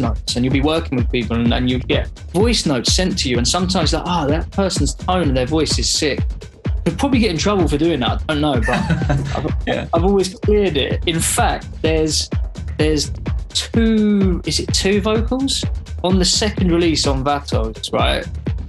notes, 0.00 0.36
and 0.36 0.44
you'll 0.44 0.52
be 0.52 0.60
working 0.62 0.96
with 0.98 1.10
people, 1.10 1.36
and, 1.36 1.52
and 1.52 1.68
you 1.70 1.78
get 1.78 2.08
voice 2.32 2.64
notes 2.66 2.94
sent 2.94 3.18
to 3.20 3.28
you, 3.30 3.36
and 3.38 3.46
sometimes 3.48 3.92
like, 3.92 4.04
oh, 4.06 4.26
that 4.28 4.50
person's 4.50 4.94
tone 4.94 5.28
and 5.28 5.36
their 5.36 5.46
voice 5.46 5.78
is 5.78 5.88
sick. 5.88 6.20
You'll 6.86 6.94
probably 6.96 7.18
get 7.18 7.32
in 7.32 7.36
trouble 7.38 7.66
for 7.68 7.76
doing 7.76 8.00
that. 8.00 8.22
I 8.28 8.34
don't 8.34 8.40
know, 8.42 8.60
but 8.60 8.68
I've, 9.36 9.56
Yeah. 9.66 9.88
I've 9.92 10.04
always 10.04 10.34
cleared 10.38 10.76
it. 10.76 11.02
In 11.06 11.18
fact, 11.20 11.66
there's 11.82 12.30
there's 12.78 13.10
two, 13.50 14.40
is 14.46 14.60
it 14.60 14.72
two 14.72 15.00
vocals 15.00 15.64
on 16.04 16.18
the 16.18 16.24
second 16.24 16.70
release 16.70 17.06
on 17.06 17.24
Vatos, 17.24 17.92
right? 17.92 18.24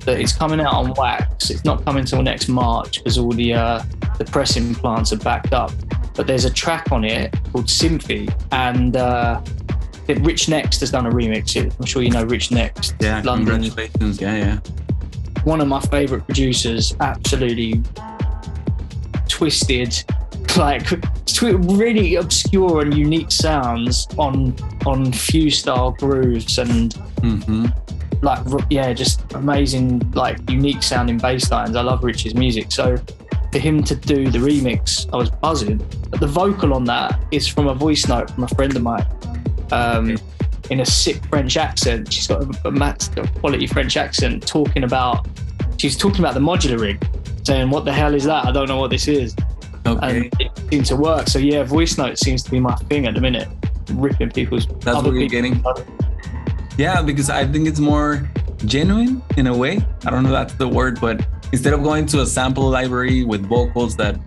That 0.06 0.20
it's 0.20 0.32
coming 0.34 0.60
out 0.62 0.74
on 0.74 0.94
wax. 0.96 1.50
It's 1.52 1.64
not 1.66 1.84
coming 1.86 2.06
till 2.06 2.22
next 2.24 2.48
March 2.48 2.98
because 3.00 3.18
all 3.18 3.32
the 3.32 3.54
uh, 3.54 3.84
the 4.18 4.26
pressing 4.26 4.74
plants 4.74 5.14
are 5.14 5.18
backed 5.18 5.54
up. 5.54 5.72
But 6.16 6.26
there's 6.26 6.46
a 6.46 6.50
track 6.50 6.92
on 6.92 7.04
it 7.06 7.36
called 7.52 7.66
Cynthi, 7.68 8.34
and 8.52 8.96
uh, 8.98 9.42
Rich 10.08 10.48
NXT 10.48 10.80
has 10.80 10.90
done 10.92 11.06
a 11.06 11.12
remix. 11.12 11.56
It. 11.56 11.76
I'm 11.78 11.86
sure 11.86 12.02
you 12.02 12.10
know 12.10 12.24
Rich 12.24 12.50
NXT. 12.50 12.96
yeah 13.04 13.22
London. 13.24 13.62
congratulations 13.62 14.20
yeah 14.22 14.36
yeah 14.38 14.60
One 15.48 15.62
of 15.62 15.70
my 15.70 15.80
favorite 15.80 16.26
producers. 16.26 16.94
Absolutely 17.00 17.82
twisted, 19.30 20.04
like 20.58 20.86
really 21.42 22.16
obscure 22.16 22.82
and 22.82 22.94
unique 22.94 23.32
sounds 23.32 24.08
on 24.18 24.54
on 24.86 25.14
Fuse 25.14 25.60
style 25.60 25.92
grooves 25.92 26.58
and 26.58 26.94
hmm 27.22 27.68
like 28.22 28.46
r- 28.52 28.60
yeah, 28.70 28.92
just 28.92 29.22
amazing 29.36 30.12
like 30.12 30.38
unique 30.50 30.84
sounding 30.84 31.18
bass 31.18 31.50
lines. 31.50 31.78
I 31.78 31.82
love 31.82 32.04
Rich's 32.04 32.36
music, 32.36 32.70
so 32.70 32.98
for 33.54 33.60
him 33.60 33.82
to 33.84 33.96
do 33.96 34.30
the 34.30 34.40
remix, 34.40 35.08
I 35.14 35.16
was 35.16 35.30
buzzing. 35.30 35.78
But 36.10 36.20
the 36.20 36.28
vocal 36.28 36.74
on 36.74 36.84
that 36.86 37.24
is 37.32 37.48
from 37.48 37.70
a 37.70 37.74
voice 37.74 38.06
note 38.06 38.32
from 38.32 38.44
a 38.44 38.50
friend 38.50 38.76
of 38.76 38.82
mine. 38.82 39.06
Um, 39.72 40.18
in 40.70 40.80
a 40.82 40.86
sick 40.86 41.24
French 41.28 41.58
accent. 41.58 42.12
She's 42.12 42.28
got 42.28 42.44
a, 42.44 42.68
a 42.68 42.72
max 42.72 43.10
quality 43.40 43.68
French 43.68 43.98
accent 43.98 44.46
talking 44.46 44.84
about. 44.84 45.28
She's 45.78 45.98
talking 45.98 46.20
about 46.20 46.34
the 46.34 46.40
modular 46.40 46.80
rig, 46.80 47.06
saying, 47.44 47.70
"What 47.70 47.86
the 47.86 47.94
hell 47.94 48.14
is 48.14 48.24
that? 48.26 48.46
I 48.46 48.52
don't 48.52 48.68
know 48.68 48.78
what 48.78 48.90
this 48.92 49.08
is." 49.08 49.36
Okay. 49.86 50.18
And 50.32 50.34
it 50.40 50.52
seemed 50.70 50.86
to 50.88 50.96
work. 50.96 51.28
So 51.28 51.40
yeah, 51.40 51.64
voice 51.64 51.98
note 51.98 52.18
seems 52.18 52.44
to 52.44 52.52
be 52.52 52.60
my 52.60 52.76
thing 52.90 53.08
at 53.08 53.14
the 53.16 53.22
minute. 53.22 53.48
Ripping 53.92 54.32
people's. 54.32 54.68
That's 54.82 55.02
what 55.02 55.14
you're 55.14 55.30
people's- 55.30 55.84
Yeah, 56.78 57.02
because 57.02 57.30
I 57.30 57.46
think 57.48 57.68
it's 57.68 57.80
more 57.80 58.30
genuine 58.66 59.22
in 59.38 59.48
a 59.48 59.56
way. 59.56 59.80
I 60.06 60.10
don't 60.10 60.24
know 60.24 60.30
if 60.30 60.34
that's 60.34 60.54
the 60.56 60.68
word, 60.68 61.00
but 61.00 61.26
instead 61.54 61.74
of 61.74 61.84
going 61.84 62.06
to 62.08 62.22
a 62.22 62.26
sample 62.26 62.70
library 62.70 63.24
with 63.24 63.46
vocals 63.46 63.96
that 63.96 64.20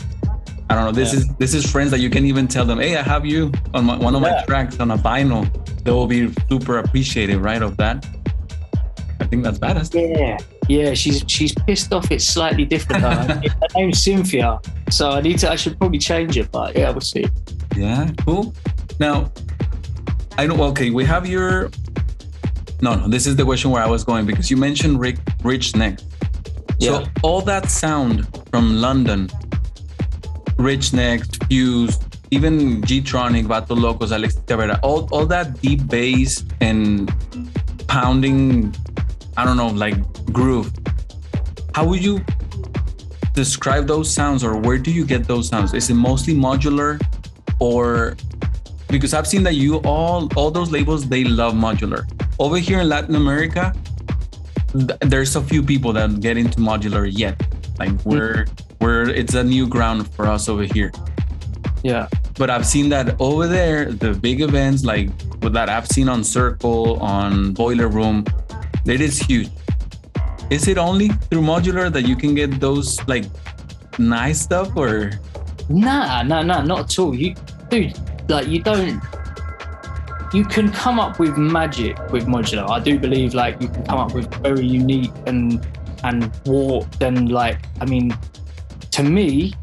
I 0.71 0.75
don't 0.75 0.85
know, 0.85 0.93
this 0.93 1.13
Yeah. 1.13 1.19
is 1.21 1.29
this 1.43 1.53
is 1.55 1.71
friends 1.71 1.91
that 1.91 1.99
you 2.01 2.09
can 2.11 2.25
even 2.25 2.47
tell 2.47 2.65
them, 2.65 2.79
hey, 2.79 2.97
I 2.97 3.03
have 3.03 3.27
you 3.27 3.51
on 3.75 3.85
my, 3.87 3.97
one 3.99 4.15
of 4.15 4.23
my 4.23 4.43
tracks 4.47 4.79
on 4.79 4.91
a 4.93 4.97
vinyl. 4.97 5.43
They 5.85 5.91
will 5.91 6.07
be 6.07 6.33
super 6.49 6.79
appreciative, 6.79 7.43
right? 7.43 7.61
Of 7.61 7.77
that. 7.79 8.07
I 9.21 9.25
think 9.27 9.43
that's 9.45 9.59
badass. 9.59 9.93
Yeah, 9.95 10.39
yeah. 10.69 10.95
She's 10.95 11.25
she's 11.27 11.53
pissed 11.67 11.93
off. 11.93 12.11
It's 12.13 12.25
slightly 12.25 12.65
different. 12.65 13.03
Her 13.05 13.43
name's 13.75 14.01
Cynthia, 14.01 14.59
so 14.91 15.11
I 15.11 15.21
need 15.21 15.39
to. 15.41 15.51
I 15.51 15.57
should 15.57 15.77
probably 15.79 15.99
change 15.99 16.37
it, 16.39 16.51
but 16.53 16.77
yeah, 16.77 16.91
we'll 16.91 17.01
see. 17.01 17.27
Yeah, 17.77 18.09
cool. 18.25 18.55
Now, 19.01 19.31
I 20.39 20.47
know. 20.47 20.63
Okay, 20.71 20.91
we 20.91 21.05
have 21.05 21.27
your. 21.27 21.71
No, 22.81 22.95
no. 22.95 23.09
This 23.09 23.27
is 23.27 23.35
the 23.37 23.45
question 23.45 23.71
where 23.73 23.83
I 23.83 23.89
was 23.89 24.05
going 24.05 24.25
because 24.25 24.51
you 24.51 24.57
mentioned 24.57 25.01
Rick, 25.01 25.19
Rich 25.43 25.73
NXT. 25.73 26.01
So 26.81 27.01
Yeah. 27.01 27.07
all 27.23 27.43
that 27.43 27.69
sound 27.71 28.27
from 28.51 28.77
London, 28.81 29.29
Rich 30.61 30.91
NXT, 30.91 31.47
Fuse, 31.49 31.99
even 32.31 32.83
G-Tronic, 32.83 33.47
Vato 33.47 33.75
Locos, 33.77 34.13
Alex 34.13 34.37
Cabrera, 34.47 34.79
all 34.83 35.09
all 35.11 35.25
that 35.27 35.61
deep 35.63 35.87
bass 35.89 36.45
and 36.61 37.11
pounding, 37.89 38.75
I 39.39 39.47
don't 39.47 39.57
know, 39.57 39.69
like 39.69 39.97
groove. 40.33 40.71
How 41.75 41.87
would 41.87 42.05
you 42.05 42.21
describe 43.35 43.87
those 43.87 44.13
sounds, 44.13 44.45
or 44.45 44.57
where 44.57 44.77
do 44.77 44.93
you 44.93 45.07
get 45.07 45.27
those 45.27 45.49
sounds? 45.49 45.73
Is 45.73 45.89
it 45.89 45.95
mostly 45.95 46.35
modular, 46.35 47.01
or 47.59 48.17
because 48.89 49.15
I've 49.15 49.27
seen 49.27 49.43
that 49.45 49.55
you 49.55 49.77
all 49.79 50.29
all 50.37 50.51
those 50.51 50.71
labels 50.71 51.09
they 51.09 51.25
love 51.25 51.55
modular. 51.55 52.05
Over 52.39 52.59
here 52.59 52.81
in 52.81 52.89
Latin 52.89 53.15
America, 53.15 53.73
th- 54.73 54.99
there's 55.01 55.37
a 55.37 55.43
few 55.43 55.63
people 55.63 55.95
that 55.95 56.21
get 56.21 56.37
into 56.37 56.59
modular 56.61 57.09
yet. 57.11 57.41
Like 57.79 57.93
we're 58.05 58.45
we're 58.81 59.09
it's 59.11 59.35
a 59.35 59.45
new 59.45 59.67
ground 59.67 60.11
for 60.15 60.27
us 60.27 60.49
over 60.49 60.65
here. 60.65 60.93
Yeah, 61.83 62.09
But 62.37 62.51
I've 62.51 62.67
seen 62.67 62.91
that 62.91 63.19
over 63.21 63.47
there, 63.47 63.91
the 63.91 64.13
big 64.13 64.43
events 64.43 64.85
like 64.85 65.09
with 65.41 65.55
that 65.55 65.71
I've 65.71 65.87
seen 65.87 66.09
on 66.11 66.21
Cercle, 66.21 67.01
on 67.01 67.55
Boiler 67.55 67.89
Room, 67.89 68.25
it 68.85 69.01
is 69.01 69.19
huge. 69.19 69.49
Is 70.51 70.69
it 70.69 70.77
only 70.77 71.09
through 71.09 71.41
modular 71.43 71.91
that 71.93 72.07
you 72.07 72.17
can 72.17 72.35
get 72.35 72.61
those 72.61 73.01
like 73.07 73.25
nice 73.99 74.41
stuff 74.41 74.77
or 74.77 75.13
nah, 75.69 76.23
nah, 76.23 76.43
nah, 76.43 76.63
not 76.63 76.81
at 76.81 76.99
all. 76.99 77.15
You, 77.15 77.35
dude, 77.69 77.97
like 78.29 78.49
you 78.49 78.63
don't. 78.63 79.01
You 80.33 80.45
can 80.45 80.71
come 80.71 81.01
up 81.01 81.19
with 81.19 81.37
magic 81.37 81.99
with 82.13 82.27
modular. 82.27 82.69
I 82.71 82.79
do 82.79 82.99
believe 82.99 83.35
like 83.35 83.61
you 83.61 83.69
can 83.69 83.85
come 83.85 83.99
up 83.99 84.15
with 84.15 84.33
very 84.43 84.67
unique 84.67 85.13
and 85.27 85.65
and 86.05 86.31
warped 86.47 87.03
and 87.03 87.31
like 87.31 87.59
I 87.81 87.87
mean, 87.87 88.17
to 89.05 89.11
me, 89.11 89.55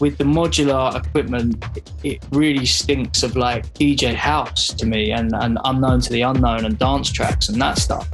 with 0.00 0.18
the 0.18 0.24
modular 0.24 0.94
equipment, 0.96 1.64
it, 2.02 2.24
really 2.32 2.66
stinks 2.66 3.22
of 3.22 3.36
like 3.36 3.72
DJ 3.74 4.14
house 4.14 4.68
to 4.74 4.86
me 4.86 5.12
and, 5.12 5.32
and 5.34 5.58
unknown 5.64 6.00
to 6.00 6.12
the 6.12 6.22
unknown 6.22 6.64
and 6.64 6.78
dance 6.78 7.10
tracks 7.10 7.48
and 7.48 7.60
that 7.60 7.78
stuff. 7.78 8.08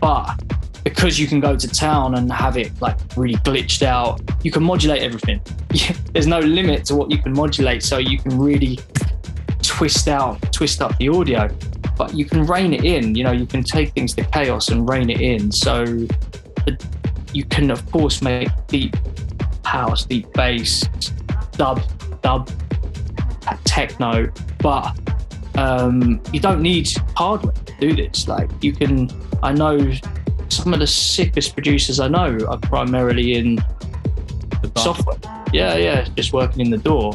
But 0.00 0.34
because 0.84 1.18
you 1.18 1.26
can 1.26 1.40
go 1.40 1.56
to 1.56 1.68
town 1.68 2.14
and 2.14 2.30
have 2.32 2.56
it 2.56 2.70
like 2.80 2.96
really 3.16 3.34
glitched 3.36 3.82
out, 3.82 4.20
you 4.44 4.52
can 4.52 4.62
modulate 4.62 5.02
everything. 5.02 5.40
There's 6.12 6.28
no 6.28 6.38
limit 6.38 6.84
to 6.86 6.94
what 6.94 7.10
you 7.10 7.18
can 7.18 7.32
modulate, 7.32 7.82
so 7.82 7.98
you 7.98 8.18
can 8.18 8.38
really 8.38 8.78
twist 9.62 10.06
out, 10.06 10.52
twist 10.52 10.80
up 10.80 10.96
the 10.98 11.08
audio. 11.08 11.48
But 11.96 12.14
you 12.14 12.24
can 12.24 12.46
rein 12.46 12.72
it 12.74 12.84
in. 12.84 13.14
You 13.14 13.24
know, 13.24 13.32
you 13.32 13.46
can 13.46 13.64
take 13.64 13.92
things 13.94 14.14
to 14.14 14.24
chaos 14.26 14.68
and 14.68 14.88
rein 14.88 15.10
it 15.10 15.20
in. 15.20 15.50
So 15.50 16.06
you 17.32 17.44
can, 17.44 17.70
of 17.70 17.90
course, 17.90 18.22
make 18.22 18.48
deep 18.68 18.96
house, 19.66 20.06
deep 20.06 20.32
bass, 20.32 20.84
dub, 21.52 21.82
dub, 22.22 22.50
techno, 23.64 24.30
but 24.60 24.96
um, 25.56 26.20
you 26.32 26.40
don't 26.40 26.62
need 26.62 26.88
hardware 27.16 27.52
to 27.52 27.74
do 27.80 27.94
this. 27.94 28.28
Like 28.28 28.50
you 28.62 28.72
can, 28.72 29.10
I 29.42 29.52
know 29.52 29.92
some 30.48 30.72
of 30.72 30.80
the 30.80 30.86
sickest 30.86 31.54
producers 31.54 32.00
I 32.00 32.08
know 32.08 32.38
are 32.48 32.58
primarily 32.58 33.34
in 33.34 33.56
the 34.62 34.70
software. 34.76 35.18
Yeah, 35.52 35.76
yeah, 35.76 36.04
just 36.16 36.32
working 36.32 36.60
in 36.60 36.70
the 36.70 36.78
DAW. 36.78 37.12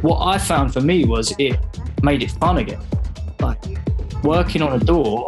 What 0.00 0.24
I 0.26 0.38
found 0.38 0.72
for 0.72 0.80
me 0.80 1.04
was 1.04 1.34
it 1.38 1.58
made 2.02 2.22
it 2.22 2.30
fun 2.32 2.58
again. 2.58 2.80
Like 3.40 3.62
working 4.24 4.62
on 4.62 4.80
a 4.80 4.84
DAW, 4.84 5.26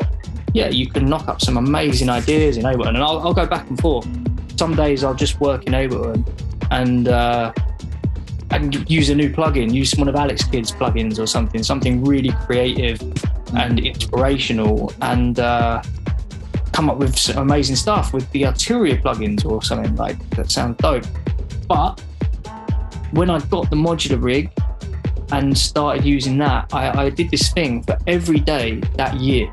yeah, 0.53 0.69
you 0.69 0.89
can 0.89 1.07
knock 1.07 1.29
up 1.29 1.41
some 1.41 1.57
amazing 1.57 2.09
ideas 2.09 2.57
in 2.57 2.65
Ableton, 2.65 2.89
and 2.89 2.99
I'll, 2.99 3.21
I'll 3.21 3.35
go 3.35 3.47
back 3.47 3.69
and 3.69 3.79
forth. 3.81 4.07
Some 4.57 4.77
days 4.77 5.03
I'll 5.03 5.15
just 5.15 5.41
work 5.41 5.65
in 5.65 5.73
Ableton 5.73 6.25
and 6.71 7.09
uh, 7.09 7.53
and 8.51 8.89
use 8.89 9.11
a 9.11 9.15
new 9.15 9.31
plugin, 9.31 9.73
use 9.73 9.95
one 9.97 10.09
of 10.09 10.15
Alex 10.15 10.45
Kidd's 10.45 10.71
plugins 10.71 11.19
or 11.19 11.27
something, 11.27 11.63
something 11.63 12.05
really 12.05 12.31
creative 12.47 13.01
and 13.55 13.81
inspirational, 13.81 14.93
and 15.01 15.41
uh, 15.41 15.83
come 16.73 16.91
up 16.91 16.99
with 16.99 17.19
some 17.19 17.39
amazing 17.39 17.77
stuff 17.77 18.13
with 18.13 18.31
the 18.33 18.43
Arturia 18.43 19.01
plugins 19.01 19.45
or 19.45 19.63
something 19.63 19.95
like 19.97 20.19
that. 20.31 20.51
Sounds 20.51 20.77
dope. 20.79 21.05
But 21.69 22.01
when 23.13 23.31
I 23.31 23.39
got 23.47 23.71
the 23.71 23.77
modular 23.77 24.23
rig 24.23 24.53
and 25.33 25.57
started 25.57 26.05
using 26.05 26.39
that, 26.39 26.73
I, 26.73 27.05
I 27.05 27.11
did 27.11 27.31
this 27.31 27.53
thing 27.53 27.83
for 27.83 27.97
every 28.07 28.41
day 28.41 28.81
that 28.97 29.15
year. 29.21 29.51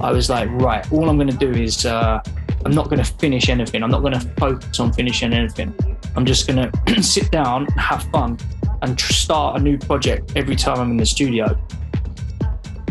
I 0.00 0.10
was 0.10 0.30
like, 0.30 0.48
right, 0.52 0.90
all 0.92 1.08
I'm 1.08 1.16
going 1.16 1.30
to 1.30 1.36
do 1.36 1.50
is 1.50 1.84
uh, 1.84 2.22
I'm 2.64 2.72
not 2.72 2.88
going 2.88 3.02
to 3.02 3.12
finish 3.14 3.48
anything. 3.48 3.82
I'm 3.82 3.90
not 3.90 4.00
going 4.00 4.14
to 4.14 4.20
focus 4.38 4.78
on 4.78 4.92
finishing 4.92 5.32
anything. 5.32 5.74
I'm 6.14 6.24
just 6.24 6.46
going 6.46 6.70
to 6.70 7.02
sit 7.02 7.30
down, 7.30 7.66
have 7.78 8.04
fun, 8.04 8.38
and 8.82 8.98
tr- 8.98 9.12
start 9.12 9.60
a 9.60 9.62
new 9.62 9.78
project 9.78 10.32
every 10.36 10.56
time 10.56 10.78
I'm 10.78 10.90
in 10.90 10.96
the 10.96 11.06
studio. 11.06 11.58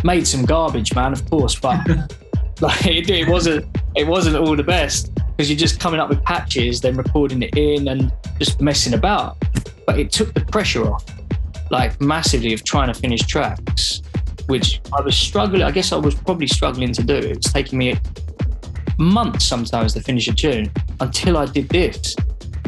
Made 0.03 0.27
some 0.27 0.45
garbage, 0.45 0.95
man, 0.95 1.13
of 1.13 1.29
course, 1.29 1.59
but 1.59 1.87
like 2.61 2.85
it, 2.85 3.09
it 3.09 3.27
wasn't 3.27 3.65
it 3.95 4.07
wasn't 4.07 4.35
all 4.35 4.55
the 4.55 4.63
best 4.63 5.13
because 5.15 5.49
you're 5.49 5.57
just 5.57 5.79
coming 5.79 5.99
up 5.99 6.09
with 6.09 6.23
patches, 6.23 6.81
then 6.81 6.95
recording 6.95 7.41
it 7.43 7.55
in, 7.57 7.87
and 7.87 8.11
just 8.39 8.61
messing 8.61 8.93
about. 8.93 9.37
But 9.85 9.99
it 9.99 10.11
took 10.11 10.33
the 10.33 10.41
pressure 10.41 10.91
off, 10.91 11.05
like 11.69 11.99
massively, 12.01 12.53
of 12.53 12.63
trying 12.63 12.91
to 12.91 12.99
finish 12.99 13.21
tracks, 13.21 14.01
which 14.47 14.81
I 14.97 15.01
was 15.01 15.15
struggling. 15.15 15.63
I 15.63 15.71
guess 15.71 15.91
I 15.91 15.97
was 15.97 16.15
probably 16.15 16.47
struggling 16.47 16.93
to 16.93 17.03
do. 17.03 17.15
It 17.15 17.37
was 17.37 17.53
taking 17.53 17.77
me 17.77 17.99
months 19.01 19.45
sometimes 19.45 19.93
to 19.93 20.01
finish 20.01 20.27
a 20.27 20.33
tune 20.33 20.71
until 20.99 21.37
I 21.37 21.45
did 21.45 21.69
this. 21.69 22.15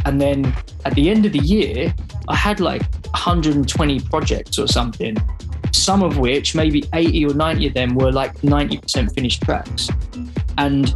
And 0.06 0.20
then 0.20 0.54
at 0.86 0.96
the 0.96 1.10
end 1.10 1.26
of 1.26 1.32
the 1.32 1.40
year, 1.40 1.94
I 2.28 2.36
had 2.36 2.60
like 2.60 2.82
120 3.06 4.00
projects 4.02 4.60
or 4.60 4.68
something, 4.68 5.16
some 5.72 6.04
of 6.04 6.18
which, 6.18 6.56
maybe 6.56 6.84
80 6.94 7.26
or 7.26 7.34
90 7.34 7.68
of 7.68 7.74
them, 7.74 7.96
were 7.96 8.12
like 8.12 8.34
90% 8.42 9.14
finished 9.14 9.44
tracks. 9.44 9.90
And 10.58 10.94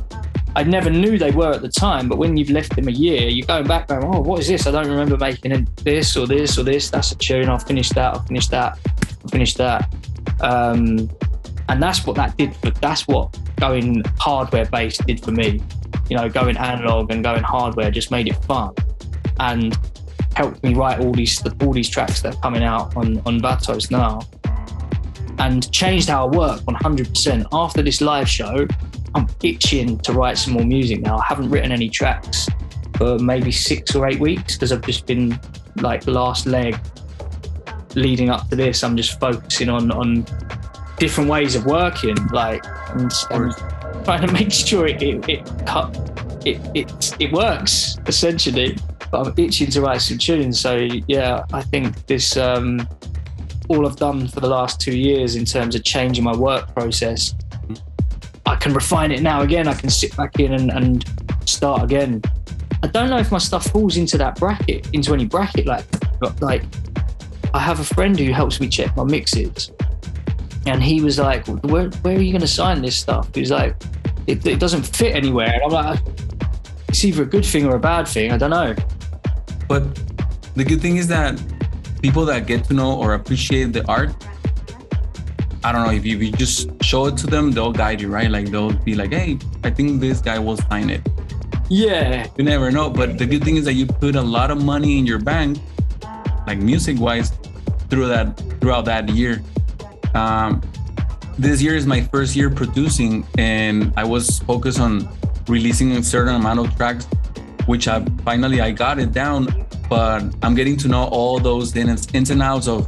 I 0.55 0.63
never 0.63 0.89
knew 0.89 1.17
they 1.17 1.31
were 1.31 1.53
at 1.53 1.61
the 1.61 1.69
time, 1.69 2.09
but 2.09 2.17
when 2.17 2.35
you've 2.35 2.49
left 2.49 2.75
them 2.75 2.87
a 2.87 2.91
year, 2.91 3.29
you're 3.29 3.45
going 3.45 3.67
back 3.67 3.87
going, 3.87 4.03
oh, 4.03 4.21
what 4.21 4.39
is 4.39 4.47
this? 4.47 4.65
I 4.65 4.71
don't 4.71 4.89
remember 4.89 5.15
making 5.17 5.67
this 5.83 6.17
or 6.17 6.25
this 6.25 6.57
or 6.57 6.63
this. 6.63 6.89
That's 6.89 7.11
a 7.11 7.15
tune. 7.15 7.47
I'll 7.47 7.59
finish 7.59 7.89
that. 7.89 8.13
I'll 8.13 8.23
finish 8.23 8.47
that. 8.47 8.79
I'll 9.23 9.29
finish 9.29 9.53
that. 9.53 9.93
Um, 10.41 11.09
and 11.69 11.81
that's 11.81 12.05
what 12.05 12.15
that 12.15 12.37
did. 12.37 12.55
for 12.55 12.71
that's 12.71 13.07
what 13.07 13.37
going 13.57 14.03
hardware 14.19 14.65
based 14.65 15.05
did 15.05 15.23
for 15.23 15.31
me. 15.31 15.61
You 16.09 16.17
know, 16.17 16.29
going 16.29 16.57
analog 16.57 17.11
and 17.11 17.23
going 17.23 17.43
hardware 17.43 17.91
just 17.91 18.11
made 18.11 18.27
it 18.27 18.35
fun 18.45 18.73
and 19.39 19.77
helped 20.35 20.63
me 20.63 20.73
write 20.73 20.99
all 20.99 21.11
these 21.11 21.43
all 21.61 21.73
these 21.73 21.89
tracks 21.89 22.21
that 22.21 22.35
are 22.35 22.41
coming 22.41 22.63
out 22.63 22.95
on 22.95 23.19
on 23.25 23.39
Vatos 23.39 23.91
now, 23.91 24.21
and 25.39 25.71
changed 25.71 26.09
how 26.09 26.27
I 26.27 26.37
work 26.37 26.61
100%. 26.61 27.45
After 27.51 27.81
this 27.81 28.01
live 28.01 28.29
show, 28.29 28.67
I'm 29.15 29.27
itching 29.43 29.97
to 29.99 30.13
write 30.13 30.37
some 30.37 30.53
more 30.53 30.65
music 30.65 31.01
now. 31.01 31.17
I 31.17 31.25
haven't 31.25 31.49
written 31.49 31.71
any 31.71 31.89
tracks 31.89 32.47
for 32.97 33.19
maybe 33.19 33.51
six 33.51 33.95
or 33.95 34.07
eight 34.07 34.19
weeks 34.19 34.55
because 34.55 34.71
I've 34.71 34.81
just 34.81 35.05
been 35.05 35.39
like 35.77 36.07
last 36.07 36.45
leg 36.45 36.77
leading 37.95 38.29
up 38.29 38.49
to 38.49 38.55
this. 38.55 38.83
I'm 38.83 38.95
just 38.95 39.19
focusing 39.19 39.69
on 39.69 39.91
on 39.91 40.25
different 40.97 41.29
ways 41.29 41.55
of 41.55 41.65
working, 41.65 42.15
like 42.27 42.65
and, 42.91 43.11
and 43.31 43.53
trying 44.03 44.25
to 44.25 44.33
make 44.39 44.51
sure 44.51 44.87
it 44.87 45.01
it 45.01 45.27
it, 45.29 45.65
cut, 45.65 45.95
it 46.45 46.59
it 46.75 47.15
it 47.19 47.31
works 47.31 47.97
essentially. 48.07 48.77
But 49.09 49.27
I'm 49.27 49.33
itching 49.37 49.69
to 49.71 49.81
write 49.81 50.01
some 50.01 50.17
tunes, 50.17 50.59
so 50.59 50.75
yeah, 51.07 51.45
I 51.53 51.61
think 51.61 52.05
this 52.07 52.35
um 52.35 52.87
all 53.69 53.85
I've 53.85 53.95
done 53.95 54.27
for 54.27 54.39
the 54.39 54.47
last 54.47 54.79
two 54.79 54.97
years 54.97 55.35
in 55.35 55.45
terms 55.45 55.75
of 55.75 55.83
changing 55.83 56.23
my 56.23 56.35
work 56.35 56.73
process, 56.73 57.35
I 58.45 58.55
can 58.55 58.73
refine 58.73 59.11
it 59.11 59.21
now 59.21 59.41
again. 59.41 59.67
I 59.67 59.73
can 59.73 59.89
sit 59.89 60.15
back 60.15 60.39
in 60.39 60.53
and, 60.53 60.71
and 60.71 61.05
start 61.45 61.83
again. 61.83 62.21
I 62.81 62.87
don't 62.87 63.09
know 63.09 63.17
if 63.17 63.31
my 63.31 63.39
stuff 63.39 63.65
falls 63.67 63.97
into 63.97 64.17
that 64.19 64.39
bracket, 64.39 64.87
into 64.93 65.13
any 65.13 65.25
bracket. 65.25 65.65
Like, 65.65 65.85
like 66.41 66.63
I 67.53 67.59
have 67.59 67.79
a 67.79 67.83
friend 67.83 68.17
who 68.17 68.31
helps 68.31 68.61
me 68.61 68.69
check 68.69 68.95
my 68.95 69.03
mixes, 69.03 69.71
and 70.69 70.81
he 70.81 71.01
was 71.01 71.19
like, 71.19 71.45
"Where, 71.47 71.89
where 72.01 72.17
are 72.17 72.21
you 72.21 72.31
going 72.31 72.41
to 72.41 72.47
sign 72.47 72.81
this 72.81 72.95
stuff?" 72.95 73.29
He 73.33 73.41
was 73.41 73.51
like, 73.51 73.75
it, 74.27 74.45
"It 74.45 74.59
doesn't 74.59 74.83
fit 74.83 75.15
anywhere." 75.15 75.51
And 75.53 75.63
I'm 75.63 75.71
like, 75.71 75.99
"It's 76.89 77.03
either 77.03 77.23
a 77.23 77.25
good 77.25 77.45
thing 77.45 77.65
or 77.65 77.75
a 77.75 77.79
bad 77.79 78.07
thing. 78.07 78.31
I 78.31 78.37
don't 78.37 78.51
know." 78.51 78.75
But 79.67 79.83
the 80.55 80.63
good 80.63 80.81
thing 80.81 80.97
is 80.97 81.07
that 81.07 81.41
people 82.01 82.25
that 82.25 82.47
get 82.47 82.63
to 82.65 82.73
know 82.73 82.97
or 82.97 83.13
appreciate 83.13 83.73
the 83.73 83.85
art, 83.87 84.11
I 85.63 85.71
don't 85.71 85.83
know 85.85 85.91
if 85.91 86.05
you, 86.05 86.15
if 86.15 86.23
you 86.23 86.31
just 86.31 86.69
show 86.83 87.07
it 87.07 87.17
to 87.17 87.27
them, 87.27 87.51
they'll 87.51 87.73
guide 87.73 87.99
you, 88.01 88.09
right? 88.09 88.29
Like 88.29 88.47
they'll 88.51 88.73
be 88.73 88.95
like, 88.95 89.11
"Hey, 89.13 89.37
I 89.63 89.69
think 89.69 90.01
this 90.01 90.21
guy 90.21 90.39
will 90.39 90.57
sign 90.57 90.89
it." 90.89 91.01
Yeah, 91.69 92.27
You 92.37 92.45
never 92.45 92.71
know. 92.71 92.89
But 92.89 93.17
the 93.17 93.25
good 93.25 93.43
thing 93.43 93.57
is 93.57 93.65
that 93.65 93.73
you 93.73 93.85
put 93.85 94.15
a 94.15 94.21
lot 94.21 94.51
of 94.51 94.63
money 94.63 94.99
in 94.99 95.05
your 95.05 95.19
bank, 95.19 95.59
like 96.47 96.59
music 96.59 96.97
wise, 96.97 97.31
through 97.89 98.07
that 98.07 98.37
throughout 98.61 98.85
that 98.85 99.09
year. 99.09 99.41
Um, 100.17 100.61
this 101.37 101.61
year 101.61 101.75
is 101.75 101.85
my 101.85 102.01
first 102.01 102.35
year 102.35 102.49
producing, 102.49 103.25
and 103.37 103.93
I 103.95 104.03
was 104.03 104.39
focused 104.39 104.79
on 104.79 105.07
releasing 105.47 105.91
a 105.91 106.01
certain 106.03 106.33
amount 106.35 106.59
of 106.59 106.75
tracks, 106.75 107.05
which 107.67 107.87
I 107.87 108.03
finally 108.25 108.59
I 108.59 108.71
got 108.71 108.97
it 108.97 109.11
down. 109.11 109.41
But 109.87 110.23
I'm 110.41 110.55
getting 110.55 110.75
to 110.77 110.87
know 110.87 111.03
all 111.05 111.39
those 111.39 111.75
ins 111.75 112.07
ins 112.13 112.31
and 112.31 112.41
outs 112.41 112.67
of 112.67 112.87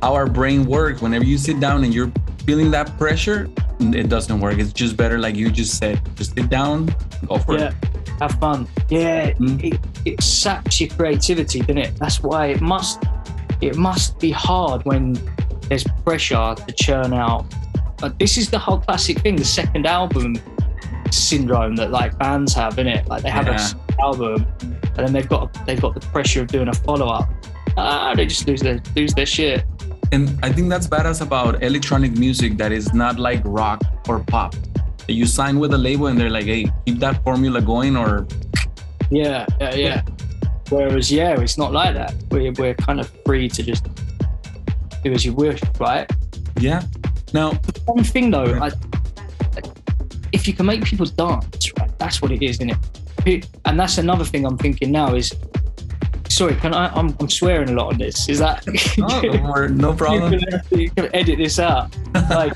how 0.00 0.14
our 0.14 0.26
brain 0.26 0.64
works. 0.64 1.02
Whenever 1.02 1.24
you 1.24 1.38
sit 1.38 1.58
down 1.58 1.82
and 1.84 1.92
you're 1.92 2.12
feeling 2.46 2.70
that 2.70 2.96
pressure, 2.96 3.50
it 3.80 4.08
doesn't 4.08 4.38
work. 4.40 4.58
It's 4.58 4.72
just 4.72 4.96
better, 4.96 5.18
like 5.18 5.34
you 5.34 5.50
just 5.50 5.76
said, 5.76 6.00
just 6.16 6.34
sit 6.34 6.48
down, 6.48 6.94
go 7.26 7.38
for 7.38 7.58
yeah. 7.58 7.68
it. 7.68 7.74
Have 8.20 8.38
fun. 8.38 8.68
Yeah, 8.88 9.32
Mm. 9.32 9.64
it, 9.64 9.80
it 10.04 10.22
saps 10.22 10.80
your 10.80 10.90
creativity, 10.90 11.60
doesn't 11.60 11.78
it? 11.78 11.96
That's 11.96 12.22
why 12.22 12.46
it 12.54 12.60
must 12.60 13.02
it 13.60 13.76
must 13.76 14.18
be 14.20 14.30
hard 14.30 14.84
when 14.84 15.16
there's 15.70 15.84
pressure 16.04 16.54
to 16.66 16.74
churn 16.74 17.14
out. 17.14 17.46
But 17.98 18.18
this 18.18 18.36
is 18.36 18.50
the 18.50 18.58
whole 18.58 18.78
classic 18.80 19.20
thing, 19.20 19.36
the 19.36 19.44
second 19.44 19.86
album 19.86 20.36
syndrome 21.10 21.76
that 21.76 21.90
like 21.90 22.18
bands 22.18 22.52
have, 22.54 22.78
in 22.78 22.86
it. 22.86 23.06
Like 23.08 23.22
they 23.22 23.30
have 23.30 23.46
a 23.48 23.52
Yeah. 23.52 23.56
second 23.56 23.96
album 24.00 24.46
and 24.60 25.06
then 25.06 25.12
they've 25.12 25.28
got 25.28 25.66
they've 25.66 25.80
got 25.80 25.94
the 25.94 26.00
pressure 26.08 26.42
of 26.42 26.48
doing 26.48 26.68
a 26.68 26.74
follow 26.74 27.08
up. 27.08 27.28
Ah, 27.76 28.12
they 28.14 28.26
just 28.26 28.46
lose 28.46 28.60
their 28.60 28.80
lose 28.96 29.14
their 29.14 29.26
shit. 29.26 29.64
And 30.12 30.38
I 30.42 30.50
think 30.52 30.68
that's 30.68 30.86
badass 30.88 31.20
about 31.22 31.62
electronic 31.62 32.12
music 32.18 32.56
that 32.58 32.72
is 32.72 32.92
not 32.92 33.18
like 33.18 33.40
rock 33.44 33.82
or 34.08 34.20
pop. 34.20 34.54
You 35.08 35.26
sign 35.26 35.58
with 35.58 35.72
a 35.74 35.78
label 35.78 36.06
and 36.08 36.18
they're 36.18 36.30
like, 36.30 36.46
hey, 36.46 36.70
keep 36.86 36.98
that 37.00 37.22
formula 37.24 37.60
going 37.60 37.96
or 37.96 38.26
Yeah, 39.10 39.46
yeah, 39.60 39.74
yeah. 39.74 40.02
Whereas, 40.68 41.10
yeah, 41.10 41.40
it's 41.40 41.58
not 41.58 41.72
like 41.72 41.94
that. 41.94 42.14
We're, 42.30 42.52
we're 42.52 42.74
kind 42.74 43.00
of 43.00 43.10
free 43.26 43.48
to 43.48 43.62
just 43.62 43.86
do 45.02 45.12
as 45.12 45.24
you 45.24 45.32
wish, 45.32 45.60
right? 45.78 46.10
yeah. 46.58 46.82
Now, 47.32 47.52
One 47.86 48.04
thing 48.04 48.30
though, 48.30 48.58
I, 48.60 48.70
if 50.32 50.46
you 50.48 50.54
can 50.54 50.66
make 50.66 50.84
people 50.84 51.06
dance, 51.06 51.72
right, 51.78 51.98
that's 51.98 52.20
what 52.22 52.32
it 52.32 52.42
is, 52.42 52.56
isn't 52.56 52.70
it? 53.26 53.46
And 53.64 53.78
that's 53.78 53.98
another 53.98 54.24
thing 54.24 54.44
I'm 54.46 54.58
thinking 54.58 54.90
now 54.90 55.14
is, 55.14 55.32
sorry, 56.28 56.54
can 56.56 56.74
I? 56.74 56.88
I'm, 56.94 57.14
I'm 57.20 57.28
swearing 57.28 57.70
a 57.70 57.72
lot 57.72 57.92
on 57.92 57.98
this. 57.98 58.28
Is 58.28 58.38
that? 58.38 58.64
oh, 59.00 59.66
no 59.70 59.92
problem. 60.02 60.40
you, 60.70 60.90
can, 60.90 61.14
edit 61.14 61.38
this 61.38 61.58
out. 61.58 61.94
Like, 62.30 62.54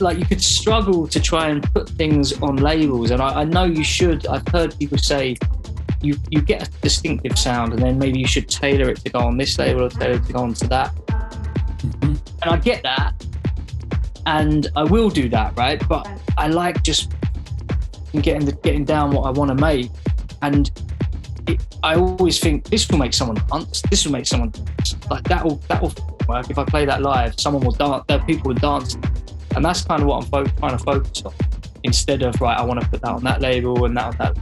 like 0.00 0.18
you 0.18 0.24
could 0.24 0.42
struggle 0.42 1.06
to 1.06 1.20
try 1.20 1.48
and 1.48 1.62
put 1.74 1.90
things 1.90 2.32
on 2.40 2.56
labels, 2.56 3.10
and 3.10 3.20
I, 3.20 3.42
I 3.42 3.44
know 3.44 3.64
you 3.64 3.84
should. 3.84 4.26
I've 4.26 4.46
heard 4.48 4.76
people 4.78 4.96
say 4.96 5.36
you 6.00 6.16
you 6.30 6.40
get 6.40 6.66
a 6.66 6.70
distinctive 6.80 7.38
sound, 7.38 7.74
and 7.74 7.82
then 7.82 7.98
maybe 7.98 8.18
you 8.18 8.26
should 8.26 8.48
tailor 8.48 8.88
it 8.90 9.04
to 9.04 9.10
go 9.10 9.18
on 9.18 9.36
this 9.36 9.58
label 9.58 9.82
or 9.82 9.90
tailor 9.90 10.14
it 10.14 10.24
to 10.26 10.32
go 10.32 10.40
onto 10.40 10.66
that. 10.68 10.94
And 12.02 12.20
I 12.42 12.56
get 12.56 12.82
that, 12.82 13.12
and 14.26 14.68
I 14.76 14.84
will 14.84 15.10
do 15.10 15.28
that, 15.30 15.56
right? 15.56 15.82
But 15.88 16.08
I 16.36 16.48
like 16.48 16.82
just 16.82 17.12
getting 18.12 18.44
the, 18.44 18.52
getting 18.52 18.84
down 18.84 19.10
what 19.12 19.22
I 19.22 19.30
want 19.30 19.48
to 19.48 19.54
make, 19.54 19.90
and 20.42 20.70
it, 21.46 21.64
I 21.82 21.96
always 21.96 22.38
think 22.38 22.64
this 22.64 22.88
will 22.88 22.98
make 22.98 23.12
someone 23.12 23.42
dance. 23.50 23.82
This 23.90 24.04
will 24.04 24.12
make 24.12 24.26
someone 24.26 24.50
dance. 24.50 24.96
like 25.10 25.24
that 25.24 25.44
will 25.44 25.56
that 25.68 25.82
will 25.82 25.94
work. 26.28 26.50
If 26.50 26.58
I 26.58 26.64
play 26.64 26.84
that 26.86 27.02
live, 27.02 27.38
someone 27.38 27.64
will 27.64 27.72
dance. 27.72 28.04
That 28.08 28.26
people 28.26 28.48
will 28.48 28.60
dance, 28.60 28.96
and 29.54 29.64
that's 29.64 29.82
kind 29.84 30.02
of 30.02 30.08
what 30.08 30.24
I'm 30.24 30.30
fo- 30.30 30.58
trying 30.58 30.78
to 30.78 30.84
focus 30.84 31.22
on. 31.24 31.32
Instead 31.82 32.22
of 32.22 32.40
right, 32.40 32.58
I 32.58 32.64
want 32.64 32.80
to 32.80 32.88
put 32.88 33.02
that 33.02 33.10
on 33.10 33.22
that 33.24 33.40
label 33.40 33.84
and 33.84 33.96
that 33.96 34.04
on 34.06 34.16
that. 34.18 34.36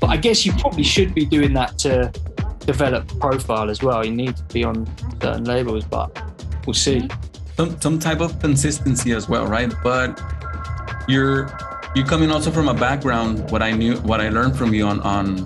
But 0.00 0.10
I 0.10 0.16
guess 0.16 0.44
you 0.44 0.52
probably 0.52 0.84
should 0.84 1.14
be 1.14 1.24
doing 1.24 1.52
that 1.54 1.78
to 1.78 2.12
develop 2.60 3.08
profile 3.18 3.70
as 3.70 3.82
well. 3.82 4.04
You 4.04 4.12
need 4.12 4.36
to 4.36 4.42
be 4.44 4.62
on 4.62 4.86
certain 5.22 5.44
labels, 5.44 5.84
but 5.84 6.14
we'll 6.68 6.74
see. 6.74 7.00
Mm-hmm. 7.00 7.54
some, 7.56 7.80
some 7.80 7.98
type 7.98 8.20
of 8.20 8.38
consistency 8.40 9.12
as 9.12 9.26
well, 9.26 9.46
right? 9.46 9.72
But 9.82 10.20
you're 11.08 11.48
you're 11.94 12.06
coming 12.06 12.30
also 12.30 12.50
from 12.50 12.68
a 12.68 12.74
background. 12.74 13.50
What 13.50 13.62
I 13.62 13.72
knew, 13.72 13.96
what 14.10 14.20
I 14.20 14.28
learned 14.28 14.54
from 14.56 14.74
you 14.74 14.86
on 14.86 15.00
on 15.00 15.36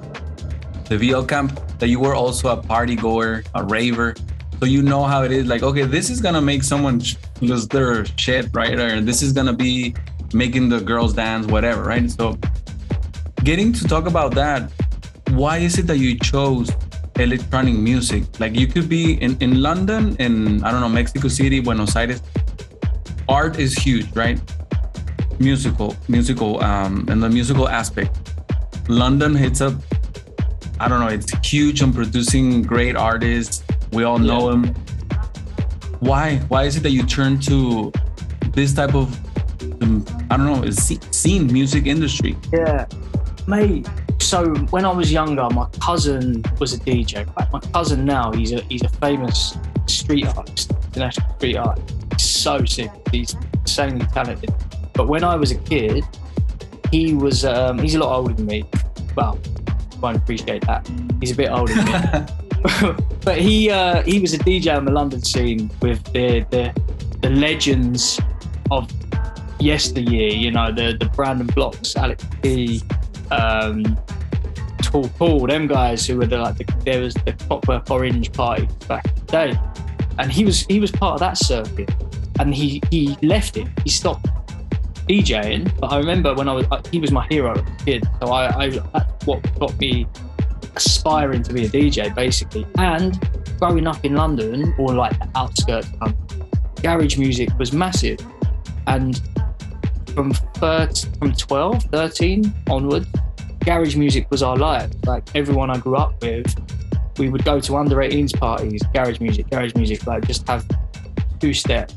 the 0.88 0.96
VL 0.98 1.26
camp, 1.26 1.50
that 1.78 1.88
you 1.88 2.00
were 2.00 2.16
also 2.16 2.48
a 2.48 2.56
party 2.60 2.96
goer, 2.96 3.44
a 3.54 3.62
raver. 3.62 4.16
So 4.58 4.66
you 4.66 4.82
know 4.82 5.04
how 5.04 5.22
it 5.22 5.30
is. 5.30 5.46
Like, 5.46 5.62
okay, 5.62 5.84
this 5.84 6.10
is 6.10 6.20
gonna 6.20 6.42
make 6.42 6.64
someone 6.64 7.00
lose 7.40 7.68
their 7.68 8.04
shit, 8.16 8.48
right? 8.52 8.76
Or 8.78 9.00
this 9.00 9.22
is 9.22 9.32
gonna 9.32 9.52
be 9.52 9.94
making 10.34 10.70
the 10.70 10.80
girls 10.80 11.14
dance, 11.14 11.46
whatever, 11.46 11.84
right? 11.84 12.10
So 12.10 12.36
getting 13.44 13.72
to 13.74 13.84
talk 13.86 14.06
about 14.06 14.34
that, 14.34 14.72
why 15.30 15.58
is 15.58 15.78
it 15.78 15.86
that 15.86 15.98
you 15.98 16.18
chose 16.18 16.68
electronic 17.18 17.74
music? 17.74 18.24
Like 18.40 18.54
you 18.54 18.66
could 18.66 18.88
be 18.88 19.14
in, 19.14 19.36
in 19.40 19.62
London, 19.62 20.16
in 20.18 20.62
I 20.64 20.70
don't 20.70 20.80
know, 20.80 20.88
Mexico 20.88 21.28
City, 21.28 21.60
Buenos 21.60 21.96
Aires. 21.96 22.22
Art 23.28 23.58
is 23.58 23.74
huge, 23.74 24.06
right? 24.14 24.40
Musical, 25.38 25.96
musical, 26.08 26.62
um, 26.62 27.06
and 27.08 27.22
the 27.22 27.28
musical 27.28 27.68
aspect. 27.68 28.18
London 28.88 29.34
hits 29.34 29.60
up, 29.60 29.74
I 30.80 30.88
don't 30.88 31.00
know, 31.00 31.08
it's 31.08 31.32
huge 31.46 31.82
on 31.82 31.92
producing 31.92 32.62
great 32.62 32.96
artists. 32.96 33.62
We 33.92 34.04
all 34.04 34.18
know 34.18 34.50
them. 34.50 34.74
Why? 36.00 36.38
Why 36.48 36.64
is 36.64 36.76
it 36.76 36.82
that 36.82 36.90
you 36.90 37.04
turn 37.04 37.38
to 37.40 37.92
this 38.54 38.74
type 38.74 38.94
of, 38.94 39.16
um, 39.82 40.04
I 40.30 40.36
don't 40.36 40.46
know, 40.46 40.70
scene 40.70 41.52
music 41.52 41.86
industry? 41.86 42.36
Yeah, 42.52 42.86
mate. 43.46 43.86
So 44.22 44.54
when 44.70 44.84
I 44.84 44.92
was 44.92 45.12
younger, 45.12 45.48
my 45.50 45.66
cousin 45.80 46.42
was 46.58 46.72
a 46.72 46.78
DJ. 46.78 47.26
Like 47.36 47.52
my 47.52 47.60
cousin 47.60 48.04
now, 48.04 48.32
he's 48.32 48.52
a 48.52 48.62
he's 48.62 48.82
a 48.82 48.88
famous 48.88 49.58
street 49.86 50.26
artist, 50.26 50.70
international 50.86 51.34
street 51.34 51.56
art. 51.56 51.80
He's 52.12 52.24
so 52.24 52.64
sick. 52.64 52.90
He's 53.10 53.36
insanely 53.54 54.06
talented. 54.06 54.54
But 54.94 55.08
when 55.08 55.24
I 55.24 55.34
was 55.36 55.50
a 55.50 55.58
kid, 55.58 56.04
he 56.90 57.14
was 57.14 57.44
um, 57.44 57.78
he's 57.78 57.94
a 57.94 57.98
lot 57.98 58.16
older 58.16 58.32
than 58.32 58.46
me. 58.46 58.64
Well, 59.16 59.38
won't 60.00 60.16
appreciate 60.16 60.64
that. 60.66 60.88
He's 61.20 61.32
a 61.32 61.36
bit 61.36 61.50
older 61.50 61.74
than 61.74 62.22
me. 62.22 62.28
but 63.24 63.38
he 63.38 63.70
uh, 63.70 64.02
he 64.02 64.20
was 64.20 64.34
a 64.34 64.38
DJ 64.38 64.74
on 64.76 64.84
the 64.84 64.92
London 64.92 65.20
scene 65.20 65.70
with 65.80 66.02
the 66.12 66.46
the, 66.50 66.72
the 67.20 67.30
legends 67.30 68.20
of 68.70 68.88
yesteryear. 69.58 70.30
You 70.30 70.52
know 70.52 70.70
the 70.70 70.96
the 70.98 71.06
Brandon 71.06 71.48
Blocks, 71.48 71.96
Alex 71.96 72.24
P, 72.40 72.82
um, 73.32 73.98
Tall 74.82 75.08
Paul, 75.18 75.46
them 75.46 75.66
guys 75.66 76.06
who 76.06 76.18
were 76.18 76.26
the, 76.26 76.38
like 76.38 76.58
the, 76.58 76.64
there 76.84 77.00
was 77.00 77.14
the 77.14 77.32
Clockwork 77.32 77.90
Orange 77.90 78.32
party 78.32 78.68
back 78.88 79.06
in 79.06 79.26
the 79.26 79.32
day, 79.32 79.58
and 80.18 80.30
he 80.30 80.44
was 80.44 80.62
he 80.66 80.80
was 80.80 80.90
part 80.90 81.14
of 81.14 81.20
that 81.20 81.38
circuit, 81.38 81.90
and 82.38 82.54
he 82.54 82.82
he 82.90 83.16
left 83.22 83.56
it. 83.56 83.68
He 83.84 83.90
stopped 83.90 84.26
DJing, 85.08 85.72
but 85.80 85.92
I 85.92 85.98
remember 85.98 86.34
when 86.34 86.48
I 86.48 86.52
was 86.52 86.66
he 86.90 87.00
was 87.00 87.10
my 87.10 87.26
hero 87.28 87.52
as 87.52 87.60
a 87.60 87.84
kid, 87.84 88.08
so 88.20 88.28
I, 88.28 88.64
I 88.64 88.68
that's 88.68 89.26
what 89.26 89.58
got 89.58 89.78
me 89.78 90.06
aspiring 90.74 91.42
to 91.42 91.52
be 91.52 91.64
a 91.66 91.68
DJ 91.68 92.14
basically. 92.14 92.66
And 92.76 93.18
growing 93.58 93.86
up 93.86 94.04
in 94.04 94.14
London 94.14 94.74
or 94.78 94.94
like 94.94 95.18
the 95.18 95.28
outskirts 95.36 95.86
of 95.86 96.00
London, 96.00 96.48
garage 96.82 97.16
music 97.16 97.48
was 97.58 97.72
massive, 97.72 98.18
and 98.86 99.20
from 100.12 100.32
from 100.32 101.32
12, 101.32 101.84
13 101.84 102.54
onwards, 102.68 103.06
garage 103.64 103.96
music 103.96 104.30
was 104.30 104.42
our 104.42 104.56
life. 104.56 104.90
Like 105.06 105.24
everyone 105.34 105.70
I 105.70 105.78
grew 105.78 105.96
up 105.96 106.20
with, 106.22 106.46
we 107.18 107.28
would 107.28 107.44
go 107.44 107.60
to 107.60 107.76
under 107.76 107.96
18s 107.96 108.38
parties, 108.38 108.82
garage 108.94 109.20
music, 109.20 109.50
garage 109.50 109.74
music, 109.74 110.06
like 110.06 110.26
just 110.26 110.46
have 110.48 110.64
two 111.40 111.52
step. 111.52 111.90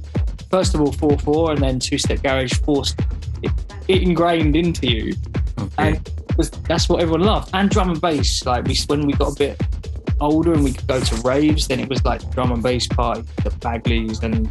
First 0.49 0.75
of 0.75 0.81
all, 0.81 0.91
4 0.91 1.17
4, 1.17 1.51
and 1.51 1.61
then 1.61 1.79
two 1.79 1.97
step 1.97 2.21
garage, 2.23 2.53
forced 2.53 2.99
it, 3.43 3.51
it 3.87 4.03
ingrained 4.03 4.55
into 4.55 4.87
you. 4.87 5.13
Okay. 5.59 5.73
And 5.77 6.09
was, 6.37 6.49
that's 6.49 6.89
what 6.89 7.01
everyone 7.01 7.21
loved. 7.21 7.49
And 7.53 7.69
drum 7.69 7.89
and 7.89 8.01
bass, 8.01 8.45
like 8.45 8.65
we, 8.65 8.77
when 8.87 9.05
we 9.05 9.13
got 9.13 9.33
a 9.33 9.35
bit 9.35 9.61
older 10.19 10.53
and 10.53 10.63
we 10.63 10.73
could 10.73 10.87
go 10.87 10.99
to 10.99 11.15
raves, 11.21 11.67
then 11.67 11.79
it 11.79 11.89
was 11.89 12.03
like 12.05 12.29
drum 12.31 12.51
and 12.51 12.63
bass 12.63 12.87
party, 12.87 13.21
the 13.43 13.49
Bagleys 13.51 14.23
and 14.23 14.49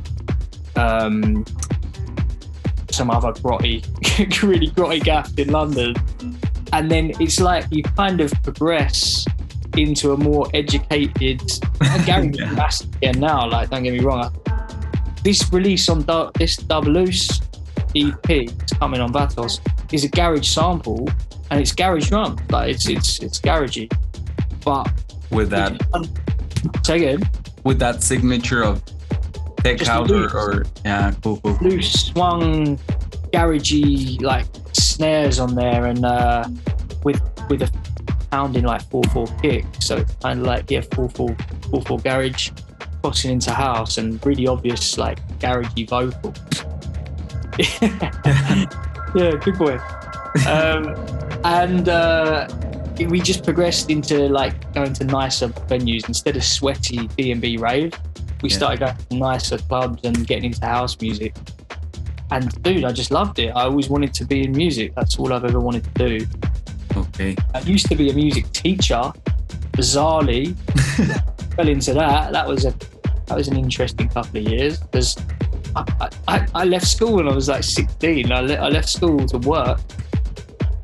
um, 0.77 1.45
some 2.95 3.11
other 3.11 3.33
grotty, 3.33 3.83
really 4.43 4.69
grotty 4.69 5.03
gaff 5.03 5.37
in 5.39 5.49
London. 5.51 5.95
And 6.73 6.91
then 6.91 7.13
it's 7.21 7.41
like 7.41 7.67
you 7.71 7.83
kind 7.83 8.21
of 8.21 8.33
progress 8.43 9.25
into 9.77 10.13
a 10.13 10.17
more 10.17 10.47
educated. 10.55 11.43
And 11.83 12.07
Gary 12.07 12.31
Yeah. 12.35 12.69
again 13.03 13.21
now. 13.21 13.49
Like, 13.49 13.71
don't 13.71 13.83
get 13.83 13.93
me 13.93 14.01
wrong. 14.01 14.33
This 15.23 15.53
release 15.53 15.89
on 15.89 16.03
Du- 16.03 16.31
this 16.35 16.57
Dub 16.57 16.87
Loose 16.87 17.41
EP, 17.95 18.49
coming 18.79 19.01
on 19.01 19.13
Vatos, 19.13 19.61
is 19.93 20.05
a 20.05 20.09
garage 20.09 20.47
sample, 20.49 21.09
and 21.51 21.61
it's 21.61 21.73
garage 21.73 22.09
drum. 22.09 22.37
Like 22.51 22.71
it's 22.75 22.89
it's 22.89 23.21
it's 23.21 23.39
garagey, 23.41 23.89
but 24.65 24.91
with 25.31 25.51
that 25.51 25.81
say 26.85 26.97
again, 26.97 27.31
with 27.65 27.79
that 27.79 28.03
signature 28.03 28.63
of 28.63 28.83
tech 29.65 29.79
Just 29.79 29.91
house 29.91 30.11
or, 30.11 30.15
loose. 30.15 30.35
or 30.35 30.65
yeah, 30.85 31.13
cool, 31.23 31.41
cool. 31.41 31.59
loose 31.63 32.07
swung, 32.07 32.79
garagey 33.33 34.21
like 34.21 34.47
snares 34.73 35.41
on 35.41 35.55
there, 35.55 35.87
and 35.87 36.05
uh, 36.05 36.45
with 37.03 37.21
with 37.49 37.63
a 37.63 37.71
pounding 38.31 38.65
like 38.65 38.83
four 38.91 39.03
four 39.05 39.27
kick. 39.43 39.65
So 39.81 39.97
it's 39.97 40.15
kind 40.17 40.41
of 40.41 40.47
like 40.47 40.71
yeah, 40.71 40.83
four 40.93 41.09
four 41.09 41.35
four 41.71 41.83
four 41.83 41.99
garage, 41.99 42.51
crossing 43.03 43.33
into 43.33 43.53
house, 43.53 43.99
and 43.99 44.25
really 44.25 44.47
obvious 44.47 44.99
like 44.99 45.19
garagey 45.39 45.89
vocals. 45.89 46.37
yeah, 49.15 49.31
good 49.41 49.59
boy. 49.59 49.79
Um, 50.49 50.95
and 51.45 51.89
uh, 51.89 52.49
we 53.09 53.21
just 53.21 53.45
progressed 53.45 53.89
into 53.91 54.29
like 54.29 54.73
going 54.75 54.93
to 54.95 55.05
nicer 55.05 55.49
venues 55.49 56.07
instead 56.09 56.37
of 56.37 56.45
sweaty 56.45 57.09
B 57.17 57.33
and 57.33 57.41
B 57.41 57.57
rave. 57.57 57.95
We 58.43 58.51
Yeah. 58.51 58.57
started 58.57 58.81
going 58.81 58.97
to 58.97 59.17
nicer 59.17 59.59
clubs 59.59 60.03
and 60.05 60.27
getting 60.27 60.45
into 60.47 60.65
house 60.67 61.01
music. 61.01 61.35
And 62.31 62.51
dude, 62.63 62.85
I 62.85 62.93
just 62.93 63.11
loved 63.11 63.39
it. 63.39 63.49
I 63.51 63.63
always 63.65 63.89
wanted 63.89 64.13
to 64.15 64.25
be 64.25 64.45
in 64.45 64.53
music. 64.53 64.95
That's 64.95 65.19
all 65.19 65.33
I've 65.33 65.45
ever 65.45 65.61
wanted 65.61 65.85
to 65.95 66.09
do. 66.19 66.27
Okay. 66.97 67.37
I 67.55 67.61
used 67.61 67.87
to 67.89 67.97
be 67.97 68.11
a 68.11 68.15
music 68.15 68.51
teacher. 68.53 69.13
Bizarrely, 69.73 70.55
fell 71.57 71.69
into 71.69 71.95
that. 71.95 72.33
That 72.33 72.47
was 72.47 72.65
a 72.65 72.75
that 73.27 73.37
was 73.37 73.49
an 73.49 73.57
interesting 73.57 74.09
couple 74.09 74.41
of 74.41 74.49
years 74.49 74.79
because 74.79 75.17
I, 75.75 76.09
I, 76.29 76.47
I 76.55 76.65
left 76.65 76.87
school 76.87 77.15
when 77.17 77.29
I 77.29 77.35
was 77.35 77.49
like 77.49 77.65
16. 77.65 78.31
I, 78.31 78.41
le- 78.41 78.55
I 78.55 78.69
left 78.69 78.89
school 78.89 79.19
to 79.27 79.39
work 79.39 79.81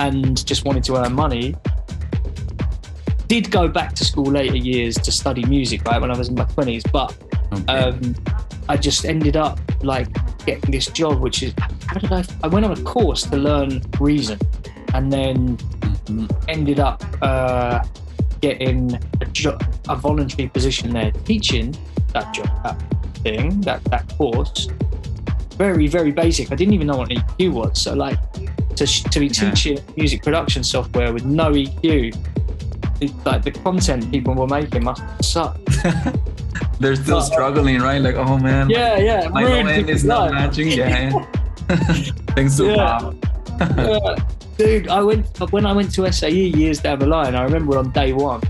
and 0.00 0.44
just 0.46 0.64
wanted 0.64 0.82
to 0.84 0.96
earn 0.96 1.12
money. 1.12 1.54
Did 3.28 3.50
go 3.50 3.68
back 3.68 3.94
to 3.94 4.04
school 4.04 4.24
later 4.24 4.56
years 4.56 4.96
to 4.96 5.12
study 5.12 5.44
music, 5.44 5.84
right, 5.84 6.00
when 6.00 6.10
I 6.10 6.18
was 6.18 6.28
in 6.28 6.34
my 6.34 6.44
20s, 6.44 6.90
but. 6.90 7.14
Um, 7.68 8.14
I 8.68 8.76
just 8.76 9.04
ended 9.04 9.36
up 9.36 9.58
like 9.82 10.08
getting 10.46 10.70
this 10.70 10.86
job, 10.86 11.20
which 11.20 11.42
is 11.42 11.52
how 11.86 11.98
did 11.98 12.12
I? 12.12 12.24
I 12.42 12.48
went 12.48 12.64
on 12.64 12.72
a 12.72 12.82
course 12.82 13.22
to 13.24 13.36
learn 13.36 13.82
Reason, 14.00 14.38
and 14.94 15.12
then 15.12 15.56
Mhm. 16.06 16.30
ended 16.48 16.80
up 16.80 17.02
uh, 17.22 17.84
getting 18.40 18.98
a, 19.20 19.26
jo- 19.26 19.58
a 19.88 19.94
voluntary 19.96 20.48
position 20.48 20.92
there, 20.92 21.12
teaching 21.24 21.76
that 22.12 22.32
job, 22.34 22.48
that 22.64 22.76
thing, 23.22 23.60
that 23.62 23.84
that 23.84 24.08
course. 24.16 24.68
Very 25.56 25.86
very 25.88 26.10
basic. 26.10 26.50
I 26.52 26.54
didn't 26.56 26.74
even 26.74 26.86
know 26.86 26.96
what 26.96 27.10
EQ 27.10 27.52
was. 27.52 27.80
So 27.80 27.94
like 27.94 28.18
to 28.76 28.86
to 28.86 29.20
be 29.20 29.26
Yeah. 29.26 29.50
teaching 29.50 29.78
music 29.96 30.22
production 30.22 30.62
software 30.64 31.12
with 31.12 31.24
no 31.24 31.50
EQ. 31.52 32.14
Like 33.24 33.42
the 33.42 33.50
content 33.50 34.10
people 34.10 34.34
were 34.34 34.46
making 34.46 34.84
must 34.84 35.02
suck. 35.22 35.58
They're 36.80 36.96
still 36.96 37.18
Uh, 37.18 37.22
struggling, 37.22 37.80
right? 37.80 38.00
Like, 38.00 38.16
oh 38.16 38.38
man, 38.38 38.68
Yeah, 38.70 38.98
yeah. 38.98 39.28
my 39.28 39.44
end 39.50 39.88
is 39.90 40.04
not 40.04 40.32
matching. 40.32 40.68
Yeah. 40.68 41.10
Thanks 42.36 42.56
to 42.56 42.66
Yeah. 42.66 43.10
Yeah. 43.76 44.16
Dude, 44.58 44.88
I 44.88 45.02
went 45.02 45.26
when 45.52 45.64
I 45.66 45.72
went 45.72 45.92
to 45.94 46.10
SAE 46.12 46.30
years 46.56 46.80
down 46.80 46.98
the 46.98 47.06
line. 47.06 47.34
I 47.34 47.42
remember 47.44 47.78
on 47.78 47.90
day 47.92 48.12
one, 48.12 48.42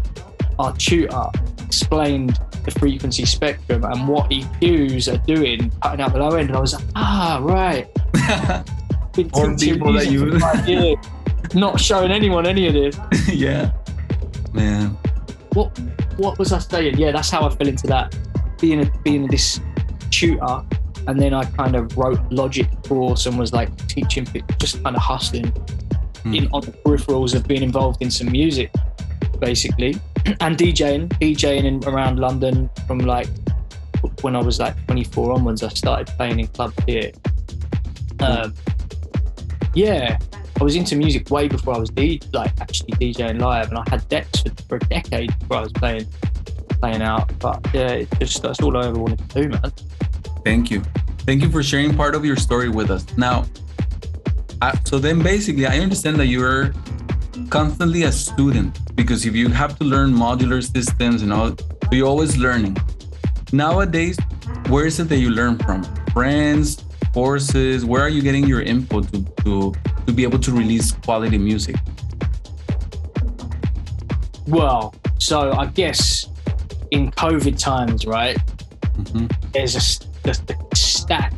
our 0.59 0.73
tutor 0.77 1.27
explained 1.65 2.39
the 2.65 2.71
frequency 2.73 3.25
spectrum 3.25 3.85
and 3.85 4.07
what 4.09 4.29
EQs 4.31 5.07
are 5.13 5.19
doing, 5.27 5.71
cutting 5.83 6.01
out 6.01 6.13
the 6.13 6.19
low 6.19 6.31
end, 6.37 6.49
and 6.49 6.57
I 6.57 6.61
was 6.61 6.75
like, 6.75 6.85
ah, 6.97 7.39
right. 7.43 7.87
Been 9.15 9.57
people 9.57 9.93
that 9.95 10.11
you- 10.11 10.97
not 11.55 11.81
showing 11.81 12.11
anyone 12.13 12.47
any 12.47 12.67
of 12.69 12.75
this. 12.75 12.97
yeah. 13.29 13.71
Man. 14.53 14.97
What 15.53 15.79
what 16.17 16.39
was 16.39 16.53
I 16.53 16.59
saying? 16.59 16.99
Yeah, 16.99 17.13
that's 17.13 17.31
how 17.31 17.47
I 17.47 17.51
fell 17.51 17.69
into 17.69 17.87
that. 17.89 18.17
Being 18.61 18.83
a, 18.83 18.93
being 19.03 19.27
this 19.27 19.61
tutor, 20.11 20.63
and 21.07 21.21
then 21.21 21.35
I 21.35 21.45
kind 21.45 21.75
of 21.77 21.97
wrote 21.97 22.21
Logic 22.31 22.69
course 22.87 23.27
and 23.27 23.39
was 23.39 23.53
like 23.53 23.75
teaching, 23.89 24.27
just 24.59 24.83
kind 24.83 24.95
of 24.97 25.03
hustling 25.03 25.53
Hmm. 26.23 26.35
in 26.35 26.49
on 26.53 26.61
the 26.61 26.73
peripherals 26.73 27.35
of 27.35 27.49
being 27.49 27.63
involved 27.63 28.03
in 28.03 28.11
some 28.11 28.31
music, 28.31 28.71
basically, 29.39 29.95
and 30.41 30.57
DJing, 30.59 31.09
DJing 31.19 31.65
in 31.65 31.83
around 31.89 32.19
London 32.19 32.69
from 32.87 32.99
like 32.99 33.29
when 34.21 34.37
I 34.37 34.43
was 34.43 34.61
like 34.61 34.75
24 34.87 35.33
onwards. 35.33 35.63
I 35.63 35.69
started 35.69 36.09
playing 36.17 36.41
in 36.41 36.47
clubs 36.49 36.77
here. 36.87 37.13
Um, 38.21 38.53
yeah, 39.75 40.19
I 40.61 40.65
was 40.65 40.77
into 40.77 40.95
music 40.95 41.31
way 41.31 41.49
before 41.49 41.75
I 41.75 41.79
was 41.79 41.89
D- 41.89 42.21
like 42.35 42.53
actually 42.61 42.93
DJing 42.93 43.41
live, 43.41 43.71
and 43.71 43.79
I 43.79 43.85
had 43.89 44.07
decks 44.11 44.43
for, 44.43 44.51
for 44.69 44.77
a 44.77 44.81
decade 44.81 45.37
before 45.39 45.57
I 45.57 45.61
was 45.63 45.73
playing 45.73 46.07
playing 46.81 47.01
out. 47.01 47.33
But 47.39 47.67
yeah, 47.73 47.93
it's 47.93 48.19
just 48.19 48.43
that's 48.43 48.61
all 48.61 48.77
I 48.77 48.89
ever 48.89 48.99
wanted 48.99 49.27
to 49.31 49.43
do, 49.43 49.49
man. 49.49 49.73
Thank 50.45 50.71
you. 50.71 50.83
Thank 51.21 51.43
you 51.43 51.51
for 51.51 51.63
sharing 51.63 51.97
part 51.97 52.15
of 52.15 52.27
your 52.27 52.37
story 52.37 52.69
with 52.69 52.91
us. 52.91 53.07
Now, 53.17 53.47
I, 54.61 54.79
so 54.85 54.99
then 54.99 55.23
basically, 55.23 55.67
I 55.67 55.79
understand 55.79 56.19
that 56.19 56.27
you're 56.27 56.75
constantly 57.49 58.03
a 58.03 58.13
student 58.13 58.95
because 58.95 59.25
if 59.25 59.35
you 59.35 59.49
have 59.49 59.79
to 59.79 59.85
learn 59.85 60.13
modular 60.13 60.63
systems 60.63 61.23
and 61.23 61.33
all, 61.33 61.57
you're 61.91 62.07
always 62.07 62.37
learning. 62.37 62.77
Nowadays, 63.53 64.19
where 64.69 64.85
is 64.85 65.01
it 65.01 65.09
that 65.09 65.19
you 65.19 65.31
learn 65.31 65.59
from? 65.59 65.85
Friends, 66.13 66.85
courses? 67.13 67.85
Where 67.85 68.03
are 68.03 68.09
you 68.09 68.23
getting 68.23 68.47
your 68.47 68.63
info 68.63 69.01
to 69.03 69.23
to 69.45 69.75
to 70.07 70.13
be 70.13 70.23
able 70.23 70.39
to 70.41 70.53
release 70.53 70.93
quality 70.93 71.39
music? 71.39 71.77
Well, 74.47 74.95
so 75.19 75.53
I 75.53 75.67
guess 75.67 76.27
in 76.91 77.11
COVID 77.13 77.59
times, 77.59 78.07
right? 78.07 78.37
Mhm. 78.97 79.31
there's 79.53 79.77
a 79.77 79.83
the, 80.25 80.33
the 80.47 80.57
stack 80.77 81.33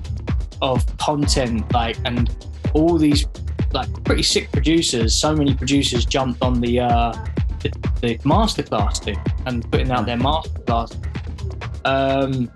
of 0.61 0.85
content 0.99 1.73
like 1.73 1.97
and 2.05 2.29
all 2.75 2.99
these 2.99 3.27
like 3.73 3.89
pretty 4.05 4.23
sick 4.25 4.51
producers 4.51 5.15
so 5.15 5.35
many 5.35 5.55
producers 5.55 6.05
jumped 6.05 6.43
on 6.43 6.61
the 6.61 6.81
uh 6.81 7.13
the, 7.61 7.71
the 8.01 8.19
masterclass 8.19 9.03
thing 9.05 9.19
and 9.47 9.71
putting 9.71 9.91
out 9.93 10.07
their 10.07 10.17
masterclass 10.17 10.91
um 11.85 12.51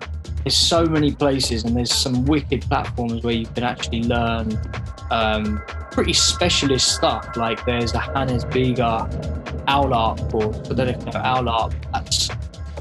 there's 0.47 0.55
so 0.55 0.85
many 0.85 1.11
places 1.11 1.65
and 1.65 1.75
there's 1.75 1.93
some 1.93 2.23
wicked 2.23 2.61
platforms 2.61 3.21
where 3.21 3.33
you 3.33 3.45
can 3.47 3.65
actually 3.65 4.01
learn 4.03 4.57
um 5.11 5.61
pretty 5.91 6.13
specialist 6.13 6.95
stuff 6.95 7.35
like 7.35 7.65
there's 7.65 7.91
the 7.91 7.99
Hannes 7.99 8.45
Bieger 8.45 8.95
Aulart 9.65 10.31
course 10.31 10.55
I 10.71 10.73
don't 10.73 10.77
know 10.77 10.83
if 10.85 11.05
know 11.05 11.11
Aulart 11.19 11.73
that's 11.91 12.29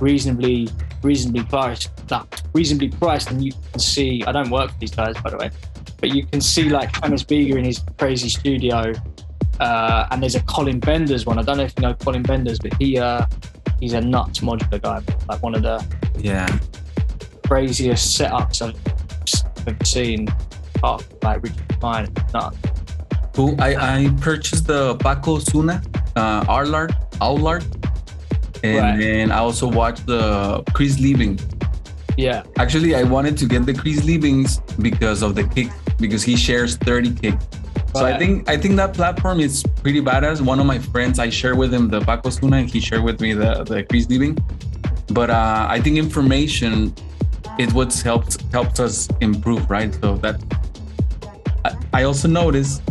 reasonably 0.01 0.69
reasonably 1.03 1.43
priced 1.43 1.91
that 2.07 2.41
reasonably 2.55 2.89
priced 2.89 3.33
and 3.33 3.45
you 3.45 3.51
can 3.73 3.81
see 3.81 4.23
I 4.23 4.31
don't 4.31 4.51
work 4.51 4.71
for 4.71 4.79
these 4.79 4.95
guys 4.95 5.21
by 5.21 5.31
the 5.31 5.37
way 5.37 5.51
but 6.01 6.15
you 6.15 6.25
can 6.25 6.41
see 6.41 6.69
like 6.69 6.95
Hannes 7.03 7.25
Bieger 7.25 7.57
in 7.57 7.65
his 7.65 7.83
crazy 7.99 8.29
studio 8.29 8.93
uh, 9.59 10.07
and 10.13 10.23
there's 10.23 10.37
a 10.37 10.43
Colin 10.43 10.79
Benders 10.79 11.27
one 11.27 11.41
I 11.41 11.43
don't 11.43 11.57
know 11.57 11.65
if 11.65 11.75
you 11.77 11.83
know 11.83 11.95
Colin 11.95 12.23
Benders 12.23 12.61
but 12.61 12.75
he 12.75 12.97
uh, 12.97 13.27
he's 13.81 13.95
a 13.95 14.01
nuts 14.01 14.39
modular 14.39 14.81
guy 14.81 15.03
like 15.29 15.43
one 15.43 15.57
of 15.57 15.63
the 15.65 15.85
Yeah. 16.17 16.47
Craziest 17.47 18.19
setups 18.19 18.75
I've 19.67 19.87
seen 19.87 20.29
oh, 20.83 20.99
like 21.23 21.43
Fine 21.81 22.09
nuts 22.33 22.57
Cool. 23.35 23.55
I, 23.61 23.75
I 23.77 24.11
purchased 24.23 24.67
the 24.67 24.97
Paco 24.97 25.37
Osuna, 25.37 25.83
uh, 26.17 26.43
Aulart. 26.45 26.97
And 28.65 28.79
Right. 28.79 28.99
then 28.99 29.31
I 29.31 29.39
also 29.39 29.69
watched 29.69 30.07
the 30.07 30.63
Chris 30.73 30.97
Liebing. 30.97 31.39
yeah 32.17 32.45
Actually, 32.59 32.95
I 32.95 33.03
wanted 33.03 33.37
to 33.37 33.47
get 33.47 33.67
the 33.67 33.75
Chris 33.75 34.01
Liebings 34.07 34.61
because 34.81 35.23
of 35.23 35.35
the 35.35 35.45
kick, 35.45 35.69
because 35.99 36.23
he 36.23 36.35
shares 36.35 36.77
30 36.77 37.11
kicks. 37.15 37.45
So 37.95 38.05
I 38.07 38.19
think 38.19 38.49
I 38.49 38.57
think 38.57 38.77
that 38.77 38.93
platform 38.95 39.41
is 39.41 39.63
pretty 39.83 40.01
badass. 40.03 40.41
One 40.41 40.59
of 40.61 40.67
my 40.67 40.79
friends, 40.79 41.19
I 41.19 41.29
share 41.31 41.55
with 41.57 41.73
him 41.73 41.89
the 41.89 42.01
Paco 42.01 42.29
Osuna, 42.29 42.57
and 42.59 42.71
he 42.71 42.81
shared 42.81 43.03
with 43.03 43.21
me 43.21 43.33
the, 43.33 43.65
the 43.65 43.85
Chris 43.85 44.07
Liebing. 44.07 44.37
But 45.13 45.31
uh, 45.31 45.67
I 45.69 45.81
think 45.81 45.97
information 45.97 46.95
is 47.59 47.73
what's 47.75 48.03
helped 48.03 48.43
helps 48.53 48.81
us 48.81 49.09
improve, 49.21 49.69
right? 49.71 49.93
So 49.95 50.17
that 50.19 50.37
I, 51.65 51.75
I 51.93 52.03
also 52.05 52.29
noticed 52.29 52.83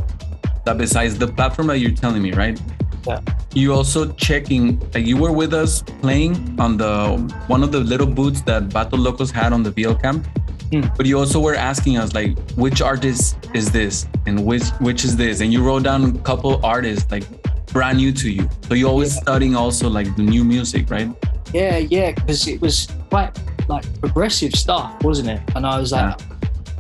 that 0.66 0.78
besides 0.78 1.18
the 1.18 1.28
platform 1.28 1.68
that 1.68 1.80
you're 1.80 1.92
telling 1.92 2.22
me, 2.22 2.32
right? 2.32 2.60
Yeah. 3.08 3.20
you 3.54 3.72
also 3.72 4.12
checking 4.14 4.80
like 4.96 5.06
you 5.06 5.16
were 5.16 5.32
with 5.32 5.54
us 5.54 5.84
playing 6.02 6.34
on 6.60 6.76
the 6.78 7.18
one 7.48 7.62
of 7.62 7.72
the 7.72 7.80
little 7.80 8.08
booths 8.08 8.42
that 8.42 8.64
Vatos 8.70 8.98
Locos 8.98 9.30
had 9.30 9.54
on 9.54 9.62
the 9.62 9.72
VL 9.72 10.02
camp. 10.02 10.26
Hmm. 10.72 10.82
But 10.98 11.06
you 11.06 11.20
also 11.20 11.40
were 11.40 11.54
asking 11.54 11.98
us 11.98 12.14
like 12.16 12.36
which 12.56 12.82
artist 12.82 13.38
is 13.54 13.72
this 13.72 14.08
and 14.26 14.44
which 14.44 14.64
which 14.80 15.06
is 15.06 15.16
this, 15.16 15.42
and 15.42 15.54
you 15.54 15.62
wrote 15.64 15.84
down 15.84 16.04
a 16.04 16.20
couple 16.20 16.60
artists 16.66 17.06
like 17.12 17.26
brand 17.68 17.98
new 18.00 18.12
to 18.14 18.30
you. 18.32 18.50
So 18.68 18.74
you're 18.74 18.90
always 18.90 19.14
Yeah. 19.16 19.22
studying 19.22 19.56
also 19.56 19.88
like 19.88 20.16
the 20.16 20.24
new 20.24 20.44
music, 20.44 20.90
right? 20.90 21.10
Yeah, 21.54 21.78
yeah, 21.78 22.12
because 22.14 22.48
it 22.48 22.60
was 22.60 22.88
quite 23.12 23.38
like 23.68 24.00
progressive 24.00 24.54
stuff, 24.54 25.04
wasn't 25.04 25.30
it? 25.30 25.42
And 25.56 25.66
I 25.66 25.80
was 25.80 25.92
like, 25.92 26.20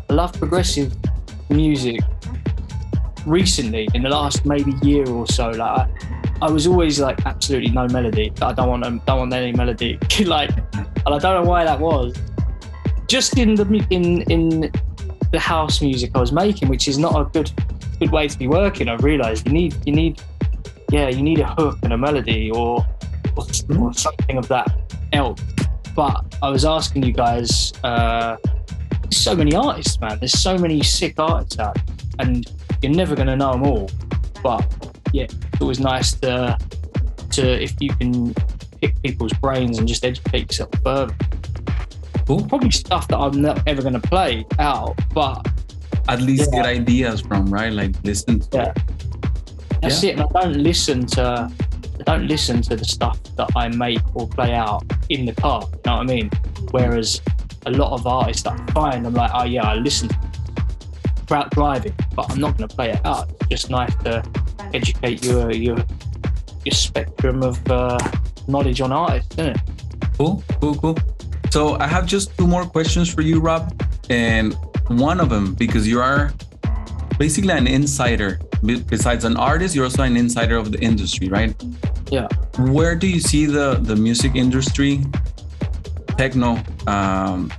I 0.09 0.13
love 0.13 0.33
progressive 0.33 0.95
music. 1.49 2.01
Recently, 3.25 3.87
in 3.95 4.03
the 4.03 4.09
last 4.09 4.45
maybe 4.45 4.73
year 4.83 5.07
or 5.09 5.25
so, 5.25 5.49
like 5.49 5.59
I, 5.61 5.89
I 6.43 6.51
was 6.51 6.67
always 6.67 6.99
like 6.99 7.25
absolutely 7.25 7.71
no 7.71 7.87
melody. 7.87 8.31
I 8.39 8.53
don't 8.53 8.69
want 8.69 8.85
um, 8.85 9.01
don't 9.07 9.17
want 9.17 9.33
any 9.33 9.51
melody. 9.51 9.97
like, 10.25 10.51
and 10.75 10.87
I 11.07 11.17
don't 11.17 11.43
know 11.43 11.49
why 11.49 11.63
that 11.63 11.79
was. 11.79 12.13
Just 13.07 13.37
in 13.37 13.55
the 13.55 13.65
in 13.89 14.21
in 14.23 14.71
the 15.31 15.39
house 15.39 15.81
music 15.81 16.11
I 16.13 16.19
was 16.19 16.31
making, 16.31 16.69
which 16.69 16.87
is 16.87 16.99
not 16.99 17.19
a 17.19 17.25
good 17.31 17.51
good 17.99 18.11
way 18.11 18.27
to 18.27 18.37
be 18.37 18.47
working. 18.47 18.89
I've 18.89 19.03
realised 19.03 19.47
you 19.47 19.53
need 19.53 19.75
you 19.85 19.93
need 19.93 20.21
yeah 20.91 21.09
you 21.09 21.23
need 21.23 21.39
a 21.39 21.47
hook 21.47 21.79
and 21.81 21.93
a 21.93 21.97
melody 21.97 22.51
or 22.51 22.85
or, 23.35 23.45
or 23.79 23.93
something 23.93 24.37
of 24.37 24.47
that 24.49 24.69
ilk. 25.13 25.39
But 25.95 26.35
I 26.41 26.49
was 26.49 26.65
asking 26.65 27.03
you 27.03 27.13
guys, 27.13 27.71
uh, 27.83 28.35
so 29.11 29.35
many 29.35 29.55
artists, 29.55 29.99
man. 30.01 30.19
There's 30.19 30.37
so 30.39 30.57
many 30.57 30.83
sick 30.83 31.19
artists 31.19 31.57
out, 31.59 31.77
and 32.19 32.45
you're 32.81 32.91
never 32.91 33.15
gonna 33.15 33.35
know 33.35 33.53
them 33.53 33.63
all. 33.63 33.89
But 34.43 34.65
yeah, 35.13 35.23
it's 35.23 35.61
always 35.61 35.79
nice 35.79 36.13
to 36.15 36.57
to 37.31 37.63
if 37.63 37.73
you 37.79 37.89
can 37.95 38.33
pick 38.81 39.01
people's 39.03 39.33
brains 39.33 39.77
and 39.79 39.87
just 39.87 40.03
educate 40.05 40.51
yourself 40.51 40.69
further. 40.83 41.15
Cool. 42.27 42.45
Probably 42.47 42.71
stuff 42.71 43.07
that 43.09 43.17
I'm 43.17 43.41
not 43.41 43.61
ever 43.67 43.81
gonna 43.81 43.99
play 43.99 44.45
out, 44.59 44.99
but 45.13 45.47
At 46.07 46.21
least 46.21 46.51
Yeah. 46.53 46.61
get 46.61 46.65
ideas 46.67 47.21
from, 47.21 47.47
right? 47.47 47.73
Like 47.73 47.95
listen 48.03 48.39
to 48.41 48.47
Yeah. 48.53 48.73
That's 49.81 50.03
it. 50.03 50.19
And 50.19 50.21
I 50.21 50.41
don't 50.41 50.57
listen 50.61 51.05
to 51.17 51.51
don't 52.05 52.27
listen 52.27 52.61
to 52.61 52.75
the 52.75 52.85
stuff 52.85 53.21
that 53.35 53.49
I 53.55 53.67
make 53.69 53.99
or 54.15 54.27
play 54.27 54.53
out 54.53 54.83
in 55.09 55.25
the 55.25 55.33
car. 55.33 55.63
You 55.63 55.79
know 55.85 55.97
what 55.97 56.01
I 56.01 56.03
mean? 56.03 56.29
Whereas 56.71 57.21
a 57.65 57.71
lot 57.71 57.91
of 57.93 58.05
artists 58.05 58.43
that 58.43 58.59
I 58.59 58.71
find, 58.71 59.05
I'm 59.05 59.13
like, 59.13 59.31
oh 59.33 59.43
yeah, 59.43 59.67
I 59.67 59.75
listen 59.75 60.09
throughout 61.25 61.51
driving, 61.51 61.93
but 62.15 62.31
I'm 62.31 62.39
not 62.39 62.57
going 62.57 62.69
to 62.69 62.75
play 62.75 62.91
it 62.91 63.05
out. 63.05 63.31
It's 63.41 63.49
just 63.49 63.69
nice 63.69 63.95
to 64.03 64.23
educate 64.73 65.23
your 65.25 65.51
your 65.51 65.77
your 66.63 66.73
spectrum 66.73 67.43
of 67.43 67.59
uh, 67.69 67.97
knowledge 68.47 68.81
on 68.81 68.91
artists, 68.91 69.35
isn't 69.37 69.55
it? 69.55 69.61
Cool, 70.17 70.43
cool, 70.61 70.75
cool. 70.75 70.97
So 71.49 71.77
I 71.79 71.87
have 71.87 72.05
just 72.05 72.37
two 72.37 72.47
more 72.47 72.65
questions 72.65 73.13
for 73.13 73.21
you, 73.21 73.39
Rob. 73.39 73.83
And 74.09 74.53
one 74.87 75.19
of 75.19 75.29
them, 75.29 75.55
because 75.55 75.87
you 75.87 75.99
are 75.99 76.33
basically 77.17 77.51
an 77.51 77.67
insider, 77.67 78.39
besides 78.63 79.25
an 79.25 79.37
artist, 79.37 79.75
you're 79.75 79.85
also 79.85 80.03
an 80.03 80.17
insider 80.17 80.57
of 80.57 80.71
the 80.71 80.79
industry, 80.79 81.29
right? 81.29 81.55
Yeah. 82.11 82.27
Where 82.57 82.95
do 82.95 83.07
you 83.07 83.19
see 83.19 83.45
the, 83.45 83.75
the 83.81 83.95
music 83.95 84.35
industry, 84.35 85.03
techno, 86.17 86.61
um, 86.87 87.51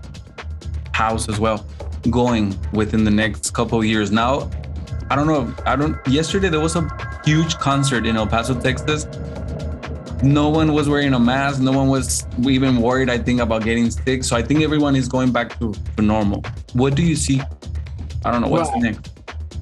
house 0.92 1.28
as 1.28 1.38
well, 1.40 1.66
going 2.10 2.56
within 2.72 3.04
the 3.04 3.10
next 3.10 3.52
couple 3.52 3.78
of 3.78 3.84
years? 3.84 4.10
Now, 4.12 4.50
I 5.10 5.16
don't 5.16 5.26
know. 5.26 5.52
I 5.64 5.76
don't. 5.76 5.96
Yesterday 6.06 6.48
there 6.48 6.60
was 6.60 6.76
a 6.76 6.88
huge 7.24 7.56
concert 7.58 8.06
in 8.06 8.16
El 8.16 8.26
Paso, 8.26 8.58
Texas, 8.60 9.06
no 10.22 10.48
one 10.48 10.72
was 10.72 10.88
wearing 10.88 11.12
a 11.14 11.20
mask. 11.20 11.60
No 11.60 11.72
one 11.72 11.88
was 11.88 12.26
even 12.48 12.78
worried, 12.78 13.10
I 13.10 13.18
think, 13.18 13.40
about 13.40 13.64
getting 13.64 13.90
sick. 13.90 14.24
So 14.24 14.36
I 14.36 14.42
think 14.42 14.62
everyone 14.62 14.96
is 14.96 15.08
going 15.08 15.30
back 15.30 15.58
to, 15.58 15.74
to 15.96 16.02
normal. 16.02 16.42
What 16.72 16.94
do 16.94 17.02
you 17.02 17.16
see? 17.16 17.40
I 18.24 18.30
don't 18.32 18.40
know. 18.40 18.48
What's 18.48 18.70
Right. 18.70 18.82
next? 18.82 19.10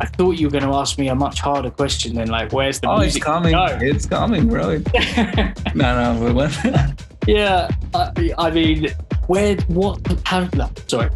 I 0.00 0.06
thought 0.06 0.32
you 0.32 0.46
were 0.48 0.50
going 0.50 0.64
to 0.64 0.74
ask 0.74 0.98
me 0.98 1.08
a 1.08 1.14
much 1.14 1.40
harder 1.40 1.70
question 1.70 2.14
than 2.14 2.28
like, 2.28 2.52
where's 2.52 2.80
the 2.80 2.90
Oh, 2.90 3.00
it's 3.00 3.18
coming. 3.18 3.52
go? 3.52 3.66
It's 3.80 4.06
coming, 4.06 4.48
bro. 4.48 4.78
no, 5.74 6.14
no, 6.14 6.32
what? 6.34 7.04
Yeah, 7.26 7.68
I, 7.94 8.34
I 8.38 8.50
mean, 8.50 8.88
where, 9.28 9.56
what, 9.68 10.00
how, 10.24 10.48
no, 10.54 10.68
sorry, 10.88 11.10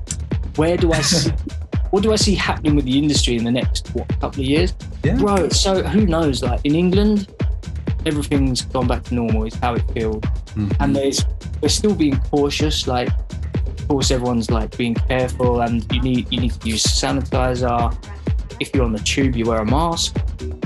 where 0.56 0.76
do 0.76 0.92
I 0.92 1.00
see, 1.02 1.30
what 1.90 2.02
do 2.02 2.12
I 2.12 2.16
see 2.16 2.34
happening 2.34 2.76
with 2.76 2.84
the 2.86 2.96
industry 2.96 3.36
in 3.36 3.44
the 3.44 3.50
next, 3.50 3.88
what, 3.94 4.08
couple 4.20 4.40
of 4.40 4.46
years? 4.46 4.74
Yeah. 5.04 5.16
Bro, 5.16 5.50
so 5.50 5.82
who 5.82 6.06
knows? 6.06 6.42
Like 6.42 6.60
in 6.64 6.74
England, 6.74 7.28
everything's 8.06 8.62
gone 8.62 8.86
back 8.86 9.02
to 9.04 9.14
normal, 9.14 9.44
is 9.44 9.54
how 9.56 9.74
it 9.74 9.82
feels. 9.92 10.22
Mhm. 10.54 10.76
And 10.80 10.96
there's, 10.96 11.24
we're 11.60 11.68
still 11.68 11.94
being 11.94 12.16
cautious. 12.30 12.86
Like, 12.86 13.08
of 13.08 13.88
course, 13.88 14.10
everyone's 14.10 14.50
like 14.50 14.76
being 14.76 14.94
careful 14.94 15.60
and 15.62 15.84
you 15.92 16.00
need, 16.00 16.32
you 16.32 16.40
need 16.40 16.52
to 16.60 16.68
use 16.68 16.84
sanitizer. 16.84 17.94
If 18.60 18.74
you're 18.74 18.84
on 18.84 18.92
the 18.92 18.98
tube, 19.00 19.36
you 19.36 19.46
wear 19.46 19.60
a 19.60 19.64
mask. 19.64 20.16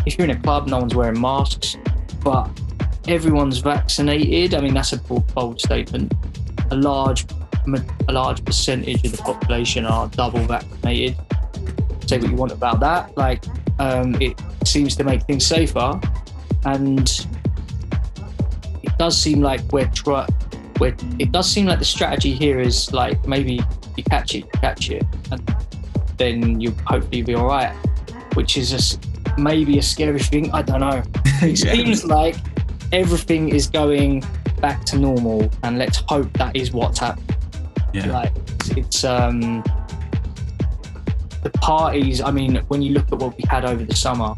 If 0.06 0.18
you're 0.18 0.24
in 0.24 0.36
a 0.36 0.40
club, 0.40 0.68
no 0.68 0.78
one's 0.78 0.94
wearing 0.94 1.20
masks. 1.20 1.76
But 2.22 2.50
everyone's 3.08 3.58
vaccinated. 3.58 4.54
I 4.54 4.60
mean, 4.60 4.74
that's 4.74 4.92
a 4.92 4.98
bold, 4.98 5.60
statement. 5.60 6.14
A 6.70 6.76
large, 6.76 7.26
a 8.08 8.12
large 8.12 8.44
percentage 8.44 9.04
of 9.04 9.12
the 9.12 9.22
population 9.22 9.84
are 9.84 10.08
double 10.08 10.40
vaccinated. 10.40 11.16
Say 12.06 12.18
what 12.18 12.30
you 12.30 12.36
want 12.36 12.52
about 12.52 12.80
that. 12.80 13.16
Like, 13.16 13.44
um, 13.78 14.14
it 14.20 14.40
seems 14.64 14.96
to 14.96 15.04
make 15.04 15.22
things 15.24 15.46
safer, 15.46 16.00
and 16.64 17.26
it 18.82 18.98
does 18.98 19.16
seem 19.16 19.40
like 19.40 19.60
we're 19.72 19.88
try. 19.88 20.26
We're, 20.78 20.96
it 21.18 21.32
does 21.32 21.50
seem 21.50 21.66
like 21.66 21.78
the 21.78 21.84
strategy 21.84 22.32
here 22.32 22.60
is 22.60 22.92
like 22.92 23.26
maybe 23.26 23.60
you 23.96 24.04
catch 24.04 24.34
it, 24.34 24.44
you 24.44 24.60
catch 24.60 24.90
it, 24.90 25.04
and 25.30 25.56
then 26.18 26.60
you'll 26.60 26.74
hopefully 26.86 27.22
be 27.22 27.34
all 27.34 27.46
right. 27.46 27.72
Which 28.34 28.56
is 28.56 28.70
just 28.70 29.04
maybe 29.38 29.78
a 29.78 29.82
scary 29.82 30.20
thing. 30.20 30.50
I 30.52 30.62
don't 30.62 30.80
know 30.80 31.02
it 31.42 31.62
Yeah. 31.64 31.72
seems 31.72 32.04
like 32.04 32.36
everything 32.92 33.48
is 33.48 33.66
going 33.68 34.22
back 34.60 34.84
to 34.84 34.98
normal 34.98 35.50
and 35.64 35.78
let's 35.78 36.02
hope 36.08 36.32
that 36.34 36.54
is 36.54 36.72
what's 36.72 36.98
happening 37.00 37.36
Yeah. 37.92 38.12
like 38.12 38.32
it's 38.76 39.02
um 39.02 39.62
the 41.42 41.50
parties 41.60 42.20
i 42.20 42.30
mean 42.30 42.56
when 42.68 42.80
you 42.82 42.92
look 42.92 43.10
at 43.10 43.18
what 43.18 43.36
we 43.36 43.42
had 43.48 43.64
over 43.64 43.82
the 43.84 43.96
summer 43.96 44.34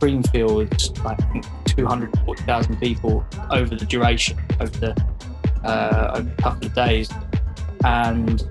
Creamfields 0.00 1.02
like 1.04 1.20
I 1.22 1.32
think 1.32 1.44
240000 1.66 2.80
people 2.80 3.24
over 3.50 3.74
the 3.76 3.84
duration 3.84 4.38
over 4.60 4.76
the 4.78 5.04
uh, 5.62 6.14
over 6.16 6.28
a 6.36 6.42
couple 6.42 6.66
of 6.66 6.74
days 6.74 7.10
and 7.84 8.42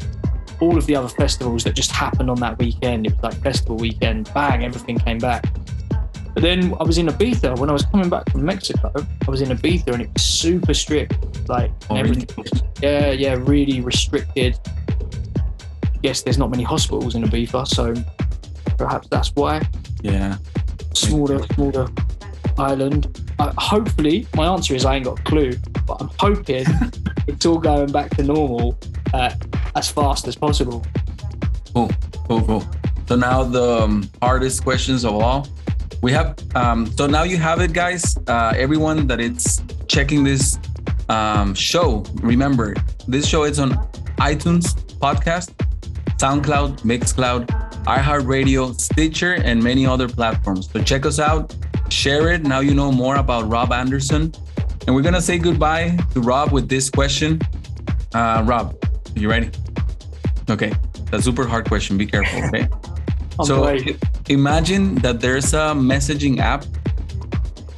all 0.64 0.78
of 0.78 0.86
the 0.86 0.96
other 0.96 1.10
festivals 1.10 1.64
that 1.66 1.76
just 1.76 1.92
happened 1.92 2.30
on 2.30 2.40
that 2.40 2.58
weekend 2.58 3.06
it 3.06 3.14
was 3.14 3.24
like 3.24 3.36
festival 3.44 3.76
weekend 3.78 4.32
bang 4.34 4.64
everything 4.64 4.98
came 4.98 5.18
back 5.18 5.44
but 6.34 6.42
then 6.42 6.74
I 6.80 6.84
was 6.84 6.98
in 6.98 7.06
Ibiza 7.08 7.60
when 7.60 7.70
I 7.70 7.74
was 7.74 7.86
coming 7.86 8.10
back 8.10 8.28
from 8.32 8.44
Mexico. 8.44 8.92
I 9.28 9.30
was 9.30 9.42
in 9.42 9.50
Ibiza 9.56 9.90
and 9.94 10.02
it 10.02 10.10
was 10.12 10.24
super 10.24 10.74
strict. 10.74 11.14
Like 11.48 11.70
Oh, 11.92 11.96
really? 11.96 12.10
everything 12.10 12.36
was, 12.36 12.64
yeah, 12.82 13.12
yeah, 13.12 13.36
really 13.38 13.82
restricted. 13.82 14.58
Yes, 16.02 16.24
there's 16.24 16.40
not 16.40 16.50
many 16.50 16.64
hospitals 16.64 17.14
in 17.14 17.22
Ibiza, 17.22 17.68
so 17.68 17.94
perhaps 18.80 19.08
that's 19.10 19.30
why. 19.36 19.62
Yeah. 20.02 20.38
Smaller, 20.96 21.44
smaller 21.54 21.88
island. 22.58 23.22
Uh, 23.38 23.54
hopefully, 23.60 24.26
my 24.36 24.48
answer 24.48 24.74
is 24.74 24.86
I 24.86 24.96
ain't 24.96 25.06
got 25.06 25.20
a 25.20 25.24
clue, 25.24 25.54
but 25.86 26.02
I'm 26.02 26.10
hoping 26.20 26.66
it's 27.28 27.46
all 27.46 27.60
going 27.60 27.92
back 27.92 28.10
to 28.18 28.24
normal 28.24 28.76
uh, 29.14 29.36
as 29.76 29.90
fast 29.90 30.28
as 30.28 30.36
possible. 30.36 30.86
Cool. 31.74 31.90
Cool. 32.28 32.42
Cool. 32.44 32.64
So 33.08 33.16
now 33.16 33.44
the 33.44 33.84
um, 33.84 34.10
hardest 34.22 34.64
questions 34.64 35.04
of 35.04 35.14
all. 35.16 35.48
We 36.02 36.12
have. 36.12 36.38
Um, 36.56 36.86
so 36.88 37.08
now 37.08 37.24
you 37.24 37.38
have 37.38 37.62
it, 37.62 37.74
guys. 37.74 38.18
Uh, 38.28 38.54
everyone 38.56 39.08
that 39.08 39.20
it's 39.20 39.62
checking 39.88 40.24
this 40.24 40.60
um, 41.10 41.54
show. 41.54 42.04
Remember, 42.22 42.76
this 43.08 43.28
show 43.28 43.44
is 43.44 43.60
on 43.60 43.72
iTunes 44.18 44.76
podcast, 45.00 45.54
SoundCloud, 46.18 46.82
Mixcloud, 46.82 47.48
iHeartRadio, 47.86 48.80
Stitcher, 48.80 49.34
and 49.34 49.62
many 49.62 49.86
other 49.86 50.08
platforms. 50.08 50.70
So 50.72 50.82
check 50.82 51.06
us 51.06 51.20
out, 51.20 51.56
share 51.90 52.32
it. 52.32 52.44
Now 52.44 52.60
you 52.60 52.74
know 52.74 52.92
more 52.92 53.18
about 53.18 53.50
Rob 53.50 53.72
Anderson. 53.72 54.34
And 54.86 54.96
we're 54.96 55.02
gonna 55.02 55.22
say 55.22 55.38
goodbye 55.38 55.98
to 56.14 56.22
Rob 56.22 56.52
with 56.52 56.68
this 56.68 56.90
question. 56.90 57.40
Uh, 58.14 58.44
Rob, 58.46 58.76
you 59.16 59.30
ready? 59.30 59.50
Okay, 60.50 60.72
that's 61.10 61.22
a 61.22 61.22
super 61.24 61.46
hard 61.46 61.68
question. 61.68 61.98
Be 61.98 62.06
careful, 62.06 62.44
okay? 62.46 62.68
So 63.46 63.76
imagine 64.30 64.94
that 65.02 65.20
there's 65.20 65.56
a 65.56 65.74
messaging 65.74 66.38
app 66.38 66.66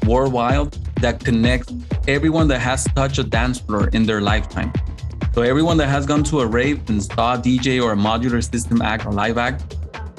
worldwide 0.05 0.73
that 0.99 1.23
connects 1.23 1.71
everyone 2.09 2.49
that 2.49 2.59
has 2.59 2.83
touched 2.93 3.19
a 3.19 3.23
dance 3.23 3.61
floor 3.61 3.87
in 3.93 4.05
their 4.05 4.19
lifetime. 4.19 4.73
So 5.33 5.43
everyone 5.43 5.77
that 5.77 5.87
has 5.87 6.05
gone 6.05 6.25
to 6.25 6.41
a 6.41 6.45
rave 6.45 6.81
and 6.89 7.01
saw 7.01 7.35
a 7.35 7.37
DJ 7.37 7.81
or 7.81 7.93
a 7.93 7.95
modular 7.95 8.43
system 8.43 8.81
act 8.81 9.05
or 9.05 9.13
live 9.13 9.37
act, 9.37 9.77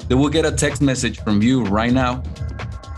they 0.09 0.15
will 0.15 0.29
get 0.29 0.43
a 0.43 0.51
text 0.51 0.81
message 0.81 1.19
from 1.19 1.43
you 1.43 1.63
right 1.65 1.93
now 1.93 2.23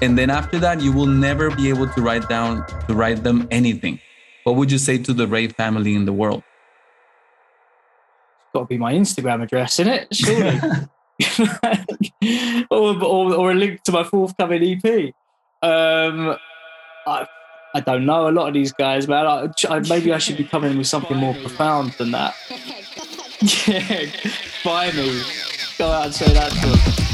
and 0.02 0.18
then 0.18 0.30
after 0.30 0.60
that 0.60 0.82
you 0.82 0.92
will 0.92 1.06
never 1.06 1.50
be 1.52 1.70
able 1.70 1.88
to 1.88 2.02
write 2.02 2.28
down 2.30 2.66
to 2.88 2.94
write 2.94 3.24
them 3.24 3.48
anything 3.52 4.00
what 4.44 4.56
would 4.56 4.72
you 4.72 4.78
say 4.78 4.98
to 4.98 5.14
the 5.14 5.28
rave 5.28 5.54
family 5.56 5.96
in 5.96 6.06
the 6.06 6.14
world 6.14 6.44
got 8.54 8.62
to 8.62 8.66
be 8.66 8.78
my 8.78 8.94
Instagram 8.94 9.44
address, 9.44 9.80
isn't 9.80 9.94
it? 9.94 10.16
Surely. 10.16 10.60
or, 12.72 13.04
or, 13.04 13.34
or 13.34 13.52
a 13.52 13.56
link 13.56 13.84
to 13.84 13.92
my 13.92 14.04
forthcoming 14.04 14.64
EP. 14.64 15.14
Um, 15.62 16.38
I, 17.06 17.28
I 17.76 17.80
don't 17.82 18.06
know 18.06 18.30
a 18.30 18.32
lot 18.32 18.48
of 18.48 18.54
these 18.54 18.72
guys, 18.72 19.08
man. 19.08 19.26
I, 19.26 19.48
I, 19.70 19.80
maybe 19.80 20.14
I 20.14 20.18
should 20.18 20.38
be 20.38 20.46
coming 20.46 20.78
with 20.78 20.88
something 20.88 21.18
more 21.18 21.34
profound 21.36 21.92
than 21.94 22.12
that. 22.12 22.36
yeah, 23.68 24.92
me. 24.92 25.22
Go 25.78 25.92
out 25.92 26.06
and 26.06 26.16
say 26.16 26.34
that 26.34 26.52
to 26.52 26.68
them. 26.68 27.09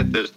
said, 0.00 0.12
there's 0.14 0.29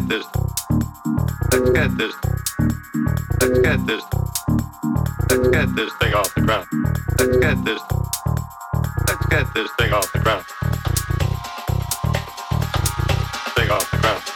get 0.00 0.08
this. 0.08 0.26
Let's 1.52 1.70
get 1.70 1.98
this. 1.98 2.14
Let's 3.40 3.58
get 3.60 3.86
this. 3.86 4.04
Let's 5.28 5.48
get 5.48 5.74
this 5.74 5.92
thing 5.94 6.14
off 6.14 6.34
the 6.34 6.40
ground. 6.42 6.66
Let's 7.18 7.36
get 7.36 7.64
this. 7.64 7.82
Let's 9.08 9.26
get 9.26 9.54
this 9.54 9.70
thing 9.78 9.92
off 9.92 10.12
the 10.12 10.18
ground. 10.20 10.44
Thing 13.56 13.70
off 13.70 13.90
the 13.90 13.98
ground. 13.98 14.29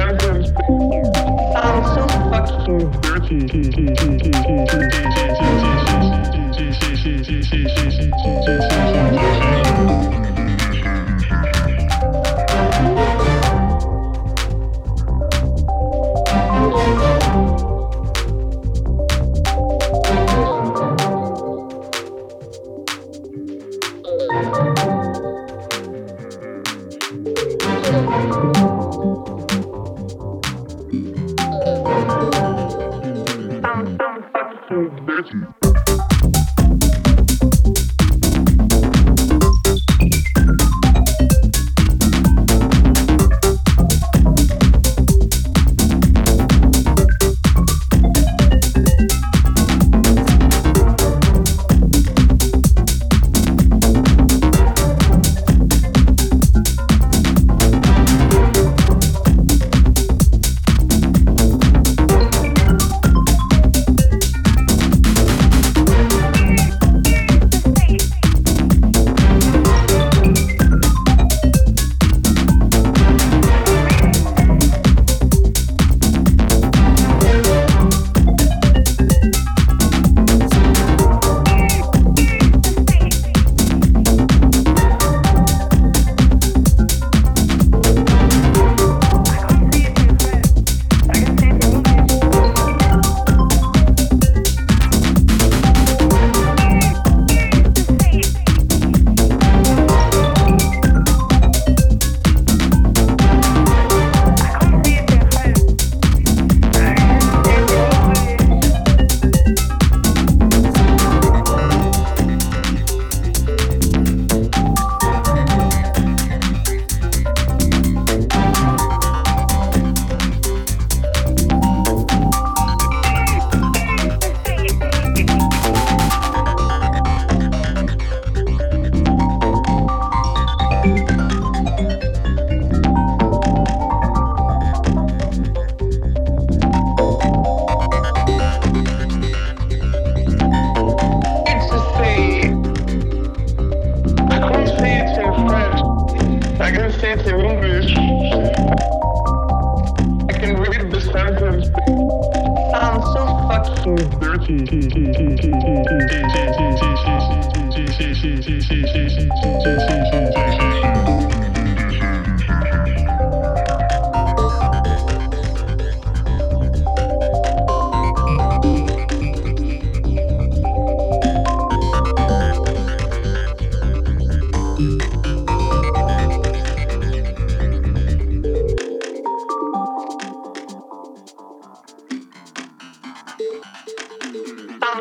I'm 0.00 0.16
so 2.64 2.78
fucking 3.02 3.46
dirty. 3.48 4.97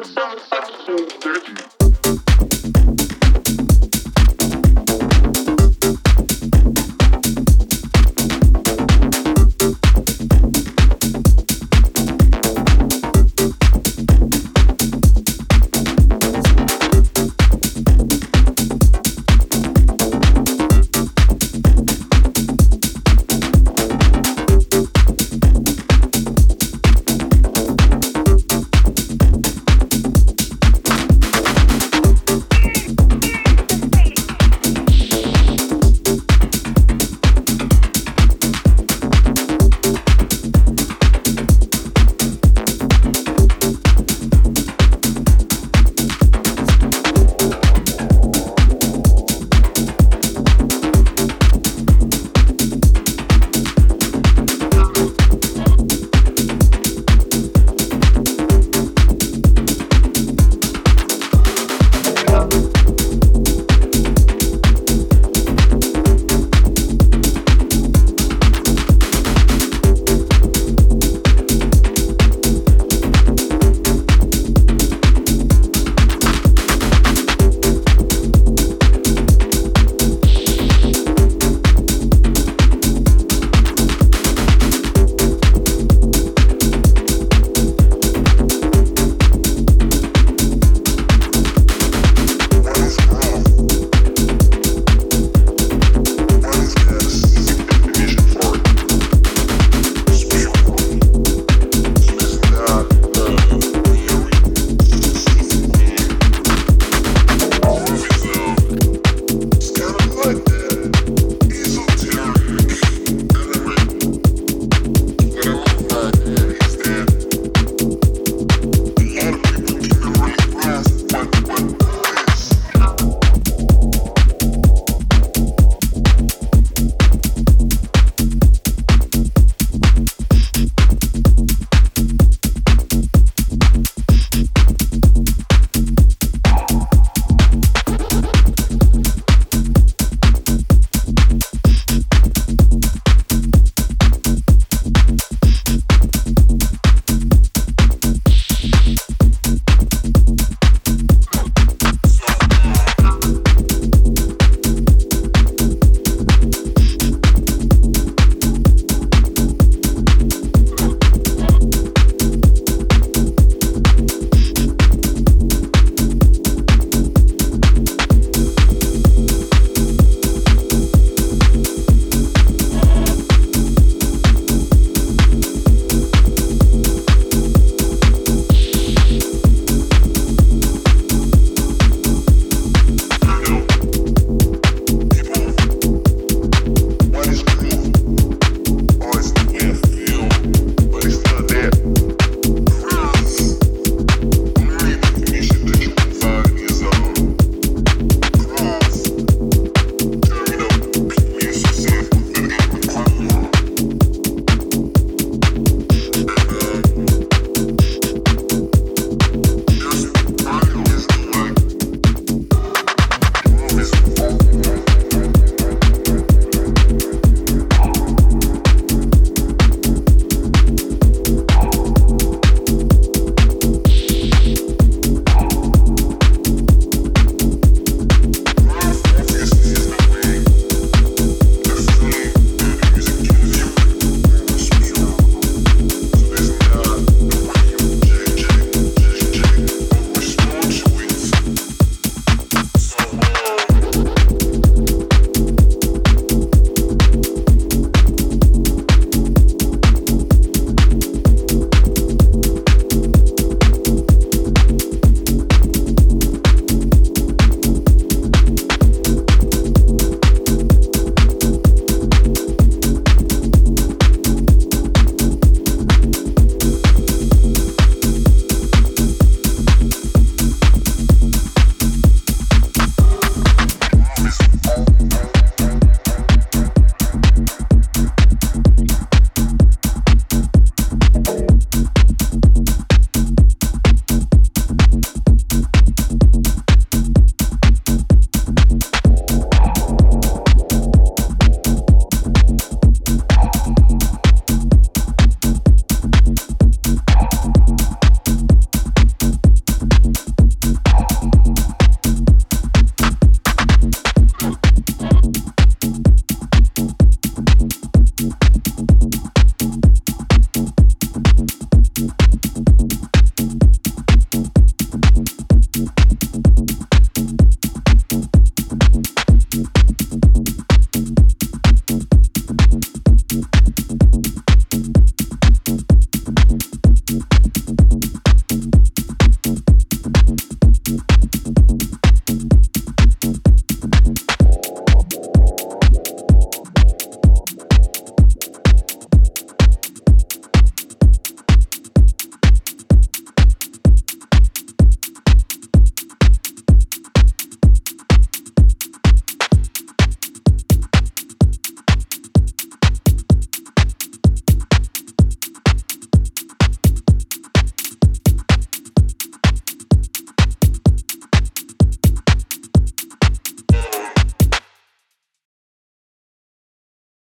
Dirty. 0.03 1.76